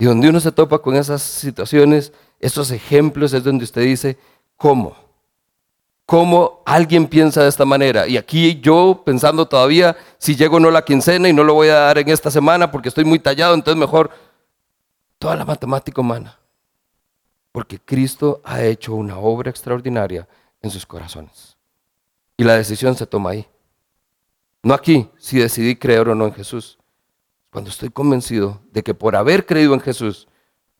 [0.00, 4.18] Y donde uno se topa con esas situaciones, esos ejemplos, es donde usted dice,
[4.56, 4.96] ¿cómo?
[6.08, 8.08] ¿Cómo alguien piensa de esta manera?
[8.08, 11.74] Y aquí yo pensando todavía, si llego no la quincena y no lo voy a
[11.74, 14.10] dar en esta semana porque estoy muy tallado, entonces mejor
[15.18, 16.38] toda la matemática humana.
[17.52, 20.26] Porque Cristo ha hecho una obra extraordinaria
[20.62, 21.58] en sus corazones.
[22.38, 23.46] Y la decisión se toma ahí.
[24.62, 26.78] No aquí, si decidí creer o no en Jesús.
[27.50, 30.26] Cuando estoy convencido de que por haber creído en Jesús,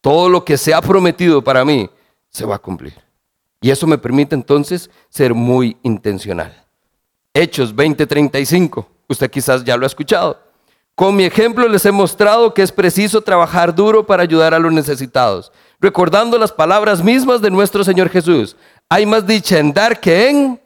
[0.00, 1.90] todo lo que se ha prometido para mí
[2.30, 3.07] se va a cumplir.
[3.60, 6.64] Y eso me permite entonces ser muy intencional.
[7.34, 10.38] Hechos 20:35, usted quizás ya lo ha escuchado.
[10.94, 14.72] Con mi ejemplo les he mostrado que es preciso trabajar duro para ayudar a los
[14.72, 18.56] necesitados, recordando las palabras mismas de nuestro Señor Jesús.
[18.88, 20.60] Hay más dicha en dar que en...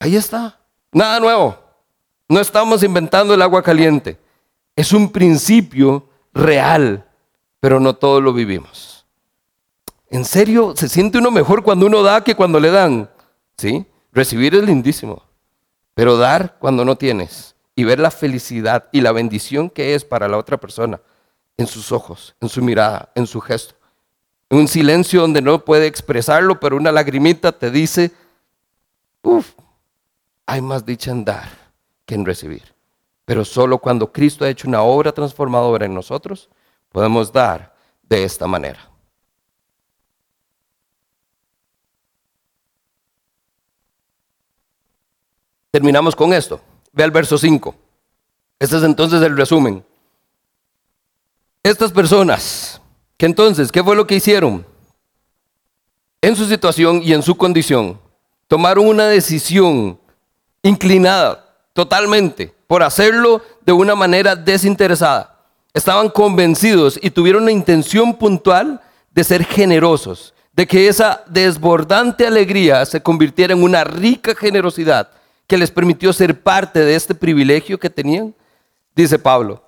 [0.00, 0.58] Ahí está,
[0.90, 1.56] nada nuevo.
[2.28, 4.18] No estamos inventando el agua caliente.
[4.74, 7.06] Es un principio real,
[7.60, 8.91] pero no todos lo vivimos.
[10.12, 13.08] En serio, se siente uno mejor cuando uno da que cuando le dan.
[13.56, 13.86] ¿Sí?
[14.12, 15.22] Recibir es lindísimo,
[15.94, 20.28] pero dar cuando no tienes y ver la felicidad y la bendición que es para
[20.28, 21.00] la otra persona
[21.56, 23.74] en sus ojos, en su mirada, en su gesto.
[24.50, 28.12] En un silencio donde no puede expresarlo, pero una lagrimita te dice,
[29.22, 29.52] uff,
[30.44, 31.48] hay más dicha en dar
[32.04, 32.74] que en recibir.
[33.24, 36.50] Pero solo cuando Cristo ha hecho una obra transformadora en nosotros,
[36.90, 38.91] podemos dar de esta manera.
[45.72, 46.60] Terminamos con esto.
[46.92, 47.74] Ve al verso 5.
[48.58, 49.82] Este es entonces el resumen.
[51.62, 52.78] Estas personas,
[53.16, 54.66] que entonces, ¿qué fue lo que hicieron?
[56.20, 57.98] En su situación y en su condición,
[58.48, 59.98] tomaron una decisión
[60.62, 61.42] inclinada
[61.72, 65.40] totalmente, por hacerlo de una manera desinteresada.
[65.72, 72.84] Estaban convencidos y tuvieron la intención puntual de ser generosos, de que esa desbordante alegría
[72.84, 75.08] se convirtiera en una rica generosidad
[75.52, 78.34] que les permitió ser parte de este privilegio que tenían?
[78.96, 79.62] Dice Pablo.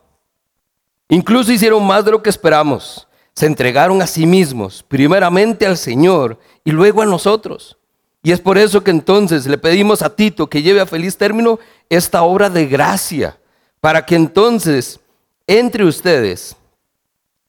[1.10, 3.06] Incluso hicieron más de lo que esperamos.
[3.34, 7.76] Se entregaron a sí mismos, primeramente al Señor y luego a nosotros.
[8.22, 11.58] Y es por eso que entonces le pedimos a Tito que lleve a feliz término
[11.90, 13.38] esta obra de gracia,
[13.82, 14.98] para que entonces
[15.46, 16.56] entre ustedes,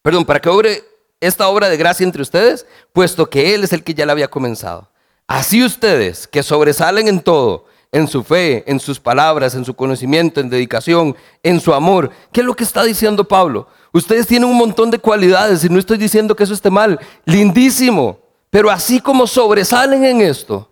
[0.01, 0.83] perdón, para que obre
[1.21, 4.27] esta obra de gracia entre ustedes, puesto que Él es el que ya la había
[4.27, 4.89] comenzado.
[5.25, 10.41] Así ustedes, que sobresalen en todo, en su fe, en sus palabras, en su conocimiento,
[10.41, 12.11] en dedicación, en su amor.
[12.33, 13.69] ¿Qué es lo que está diciendo Pablo?
[13.93, 16.99] Ustedes tienen un montón de cualidades y no estoy diciendo que eso esté mal.
[17.23, 18.19] Lindísimo.
[18.49, 20.69] Pero así como sobresalen en esto,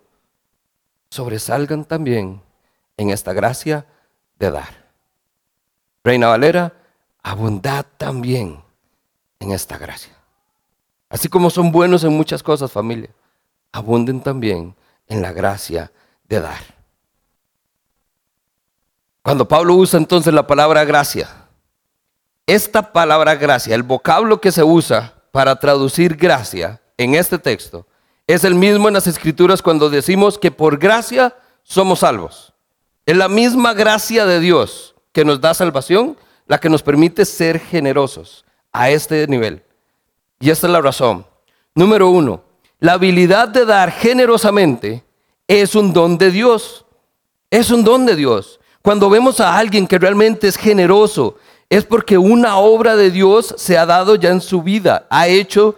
[1.10, 2.42] sobresalgan también
[2.98, 3.86] en esta gracia
[4.38, 4.84] de dar.
[6.04, 6.74] Reina Valera,
[7.22, 8.62] abundad también
[9.40, 10.14] en esta gracia.
[11.08, 13.12] Así como son buenos en muchas cosas, familia,
[13.72, 14.76] abunden también
[15.08, 15.90] en la gracia
[16.28, 16.83] de dar.
[19.24, 21.30] Cuando Pablo usa entonces la palabra gracia,
[22.46, 27.88] esta palabra gracia, el vocablo que se usa para traducir gracia en este texto,
[28.28, 32.54] es el mismo en las escrituras cuando decimos que por gracia somos salvos.
[33.06, 37.62] Es la misma gracia de Dios que nos da salvación, la que nos permite ser
[37.62, 38.44] generosos
[38.74, 39.64] a este nivel.
[40.42, 41.26] Y esta es la razón.
[41.76, 42.44] Número uno,
[42.80, 45.06] la habilidad de dar generosamente
[45.48, 46.86] es un don de Dios.
[47.50, 48.60] Es un don de Dios.
[48.84, 51.38] Cuando vemos a alguien que realmente es generoso,
[51.70, 55.76] es porque una obra de Dios se ha dado ya en su vida, ha hecho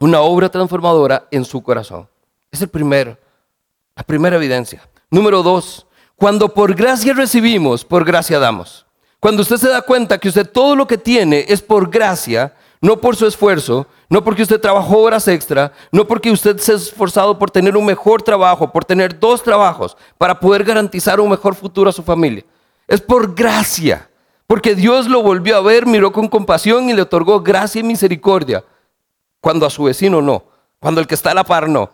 [0.00, 2.08] una obra transformadora en su corazón.
[2.50, 3.16] Es el primero,
[3.94, 4.82] la primera evidencia.
[5.10, 8.84] Número dos, cuando por gracia recibimos, por gracia damos.
[9.20, 13.00] Cuando usted se da cuenta que usted todo lo que tiene es por gracia, no
[13.00, 17.38] por su esfuerzo, no porque usted trabajó horas extra, no porque usted se ha esforzado
[17.38, 21.90] por tener un mejor trabajo, por tener dos trabajos, para poder garantizar un mejor futuro
[21.90, 22.44] a su familia.
[22.86, 24.08] Es por gracia,
[24.46, 28.64] porque Dios lo volvió a ver, miró con compasión y le otorgó gracia y misericordia,
[29.40, 30.44] cuando a su vecino no,
[30.78, 31.90] cuando el que está a la par no.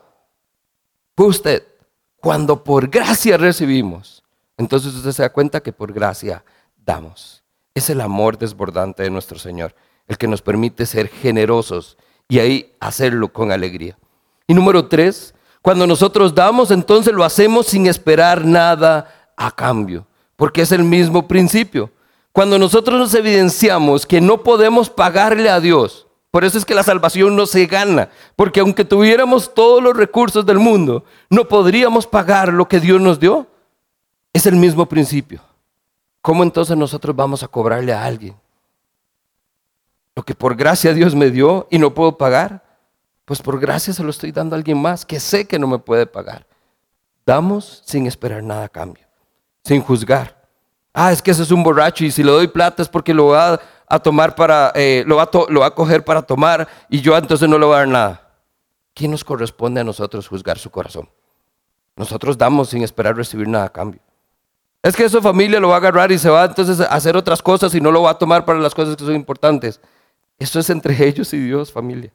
[1.16, 1.66] Fue usted,
[2.16, 4.22] cuando por gracia recibimos,
[4.56, 6.44] entonces usted se da cuenta que por gracia
[6.76, 7.42] damos.
[7.74, 9.74] Es el amor desbordante de nuestro Señor
[10.08, 11.96] el que nos permite ser generosos
[12.28, 13.96] y ahí hacerlo con alegría.
[14.46, 20.62] Y número tres, cuando nosotros damos, entonces lo hacemos sin esperar nada a cambio, porque
[20.62, 21.90] es el mismo principio.
[22.32, 26.82] Cuando nosotros nos evidenciamos que no podemos pagarle a Dios, por eso es que la
[26.82, 32.52] salvación no se gana, porque aunque tuviéramos todos los recursos del mundo, no podríamos pagar
[32.52, 33.46] lo que Dios nos dio.
[34.32, 35.40] Es el mismo principio.
[36.20, 38.34] ¿Cómo entonces nosotros vamos a cobrarle a alguien?
[40.16, 42.62] Lo que por gracia Dios me dio y no puedo pagar,
[43.24, 45.78] pues por gracia se lo estoy dando a alguien más que sé que no me
[45.78, 46.46] puede pagar.
[47.26, 49.06] Damos sin esperar nada a cambio,
[49.64, 50.44] sin juzgar.
[50.92, 53.28] Ah, es que ese es un borracho y si le doy plata es porque lo
[53.28, 57.16] va a tomar para, eh, lo, va lo va a coger para tomar y yo
[57.16, 58.20] entonces no le voy a dar nada.
[58.94, 61.08] ¿Quién nos corresponde a nosotros juzgar su corazón?
[61.96, 64.00] Nosotros damos sin esperar recibir nada a cambio.
[64.82, 67.40] Es que su familia lo va a agarrar y se va entonces a hacer otras
[67.42, 69.80] cosas y no lo va a tomar para las cosas que son importantes.
[70.38, 72.12] Eso es entre ellos y Dios, familia.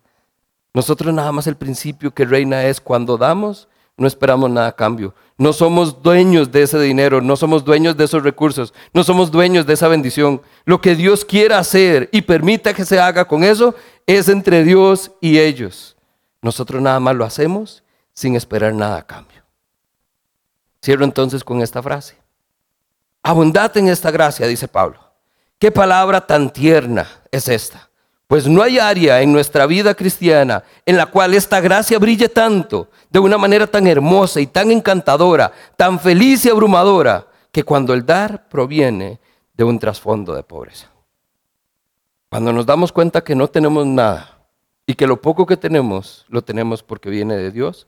[0.73, 3.67] Nosotros nada más el principio que reina es cuando damos,
[3.97, 5.13] no esperamos nada a cambio.
[5.37, 9.65] No somos dueños de ese dinero, no somos dueños de esos recursos, no somos dueños
[9.65, 10.41] de esa bendición.
[10.65, 15.11] Lo que Dios quiera hacer y permita que se haga con eso es entre Dios
[15.21, 15.97] y ellos.
[16.41, 19.43] Nosotros nada más lo hacemos sin esperar nada a cambio.
[20.83, 22.17] Cierro entonces con esta frase.
[23.21, 24.99] Abundad en esta gracia, dice Pablo.
[25.57, 27.88] Qué palabra tan tierna es esta.
[28.29, 32.91] Pues no hay área en nuestra vida cristiana en la cual esta gracia brille tanto,
[33.09, 38.05] de una manera tan hermosa y tan encantadora, tan feliz y abrumadora, que cuando el
[38.05, 39.19] dar proviene
[39.55, 40.91] de un trasfondo de pobreza.
[42.29, 44.45] Cuando nos damos cuenta que no tenemos nada
[44.85, 47.87] y que lo poco que tenemos lo tenemos porque viene de Dios,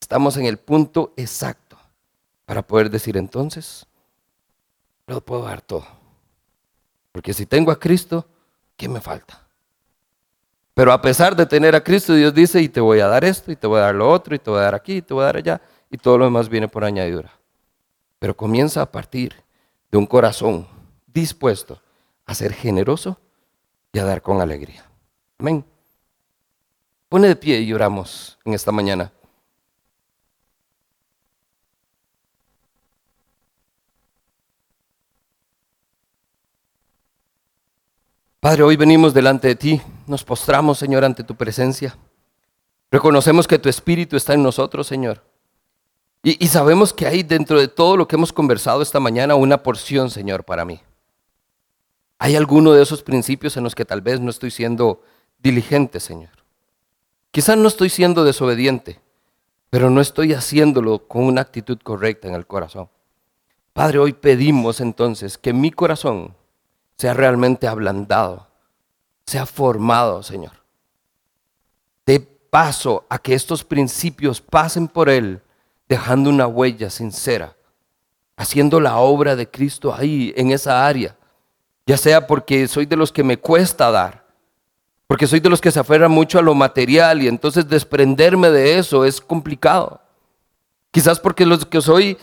[0.00, 1.76] estamos en el punto exacto
[2.44, 3.88] para poder decir entonces,
[5.08, 5.84] lo puedo dar todo.
[7.10, 8.28] Porque si tengo a Cristo,
[8.76, 9.40] ¿qué me falta?
[10.74, 13.52] Pero a pesar de tener a Cristo, Dios dice, y te voy a dar esto,
[13.52, 15.14] y te voy a dar lo otro, y te voy a dar aquí, y te
[15.14, 15.60] voy a dar allá,
[15.90, 17.32] y todo lo demás viene por añadidura.
[18.18, 19.34] Pero comienza a partir
[19.90, 20.66] de un corazón
[21.06, 21.80] dispuesto
[22.26, 23.18] a ser generoso
[23.92, 24.84] y a dar con alegría.
[25.38, 25.64] Amén.
[27.08, 29.12] Pone de pie y oramos en esta mañana.
[38.44, 41.96] Padre, hoy venimos delante de ti, nos postramos, Señor, ante tu presencia.
[42.90, 45.24] Reconocemos que tu Espíritu está en nosotros, Señor.
[46.22, 50.10] Y, sabemos que hay dentro de todo lo que hemos conversado esta mañana una porción,
[50.10, 50.78] Señor, para mí.
[52.18, 55.00] Hay alguno de esos principios en los que tal vez no estoy siendo
[55.38, 56.44] diligente, Señor.
[57.30, 59.00] Quizás no estoy siendo desobediente,
[59.70, 62.90] pero no estoy haciéndolo con una actitud correcta en el corazón.
[63.72, 66.34] Padre, hoy pedimos entonces que mi corazón
[66.96, 68.46] sea realmente ablandado,
[69.26, 70.52] sea formado, Señor.
[72.06, 75.42] De paso a que estos principios pasen por él
[75.88, 77.56] dejando una huella sincera,
[78.36, 81.16] haciendo la obra de Cristo ahí, en esa área.
[81.86, 84.24] Ya sea porque soy de los que me cuesta dar,
[85.06, 88.78] porque soy de los que se aferran mucho a lo material y entonces desprenderme de
[88.78, 90.00] eso es complicado.
[90.90, 92.16] Quizás porque los que soy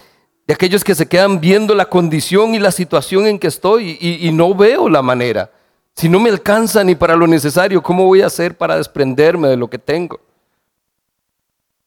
[0.47, 4.31] de aquellos que se quedan viendo la condición y la situación en que estoy y,
[4.31, 5.51] no veo la manera.
[5.95, 9.57] Si no me alcanza ni para lo necesario, ¿cómo voy a hacer para desprenderme de
[9.57, 10.19] lo que tengo?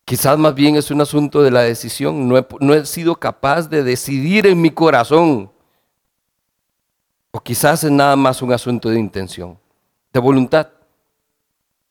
[0.04, 2.28] Quizás más bien es un asunto de la decisión.
[2.28, 5.50] No he, sido capaz de decidir en mi corazón.
[7.30, 9.58] O quizás es nada más un asunto de intención,
[10.12, 10.68] de voluntad.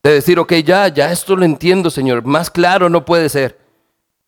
[0.04, 2.24] De decir, ok, ya, ya esto lo entiendo, Señor.
[2.24, 3.60] Más claro no puede ser.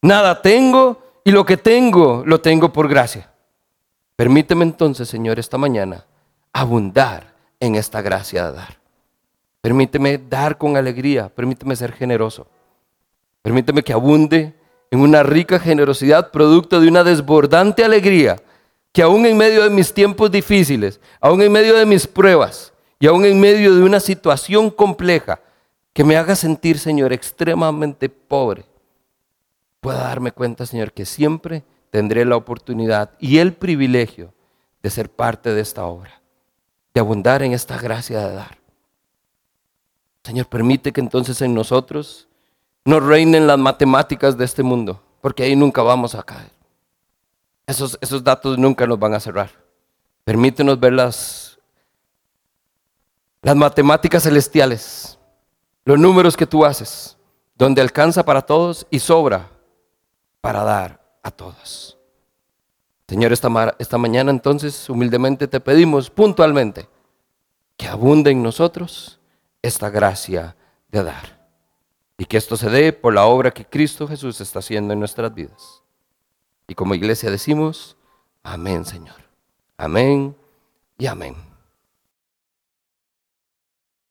[0.01, 3.31] Nada tengo y lo que tengo lo tengo por gracia.
[4.15, 6.05] Permíteme entonces, Señor, esta mañana
[6.53, 8.79] abundar en esta gracia de dar.
[9.59, 12.47] Permíteme dar con alegría, permíteme ser generoso.
[13.41, 14.53] Permíteme que abunde
[14.91, 18.37] en una rica generosidad producto de una desbordante alegría,
[18.93, 23.07] que aún en medio de mis tiempos difíciles, aún en medio de mis pruebas y
[23.07, 25.41] aún en medio de una situación compleja
[25.91, 28.65] que me haga sentir, Señor, extremadamente pobre,
[29.85, 34.33] pueda darme cuenta, Señor, que siempre tendré la oportunidad y el privilegio
[34.81, 36.23] de ser parte de esta obra,
[36.91, 38.57] de abundar en esta gracia de dar.
[40.23, 42.27] Señor, permite que entonces en nosotros
[42.83, 46.51] no reinen las matemáticas de este mundo, porque ahí nunca vamos a caer.
[47.67, 49.51] Esos, esos datos nunca nos van a cerrar.
[50.23, 51.59] Permítenos ver las,
[53.43, 55.19] las matemáticas celestiales,
[55.83, 57.15] los números que tú haces,
[57.55, 59.51] donde alcanza para todos y sobra
[60.45, 61.97] para dar a todos.
[63.07, 66.87] Señor, esta, esta mañana entonces humildemente te pedimos puntualmente
[67.75, 69.19] que abunde en nosotros
[69.63, 70.55] esta gracia
[70.89, 71.49] de dar.
[72.19, 75.33] Y que esto se dé por la obra que Cristo Jesús está haciendo en nuestras
[75.33, 75.81] vidas.
[76.67, 77.97] Y como iglesia decimos,
[78.43, 79.17] amén Señor.
[79.77, 80.37] Amén
[80.99, 81.54] y amén.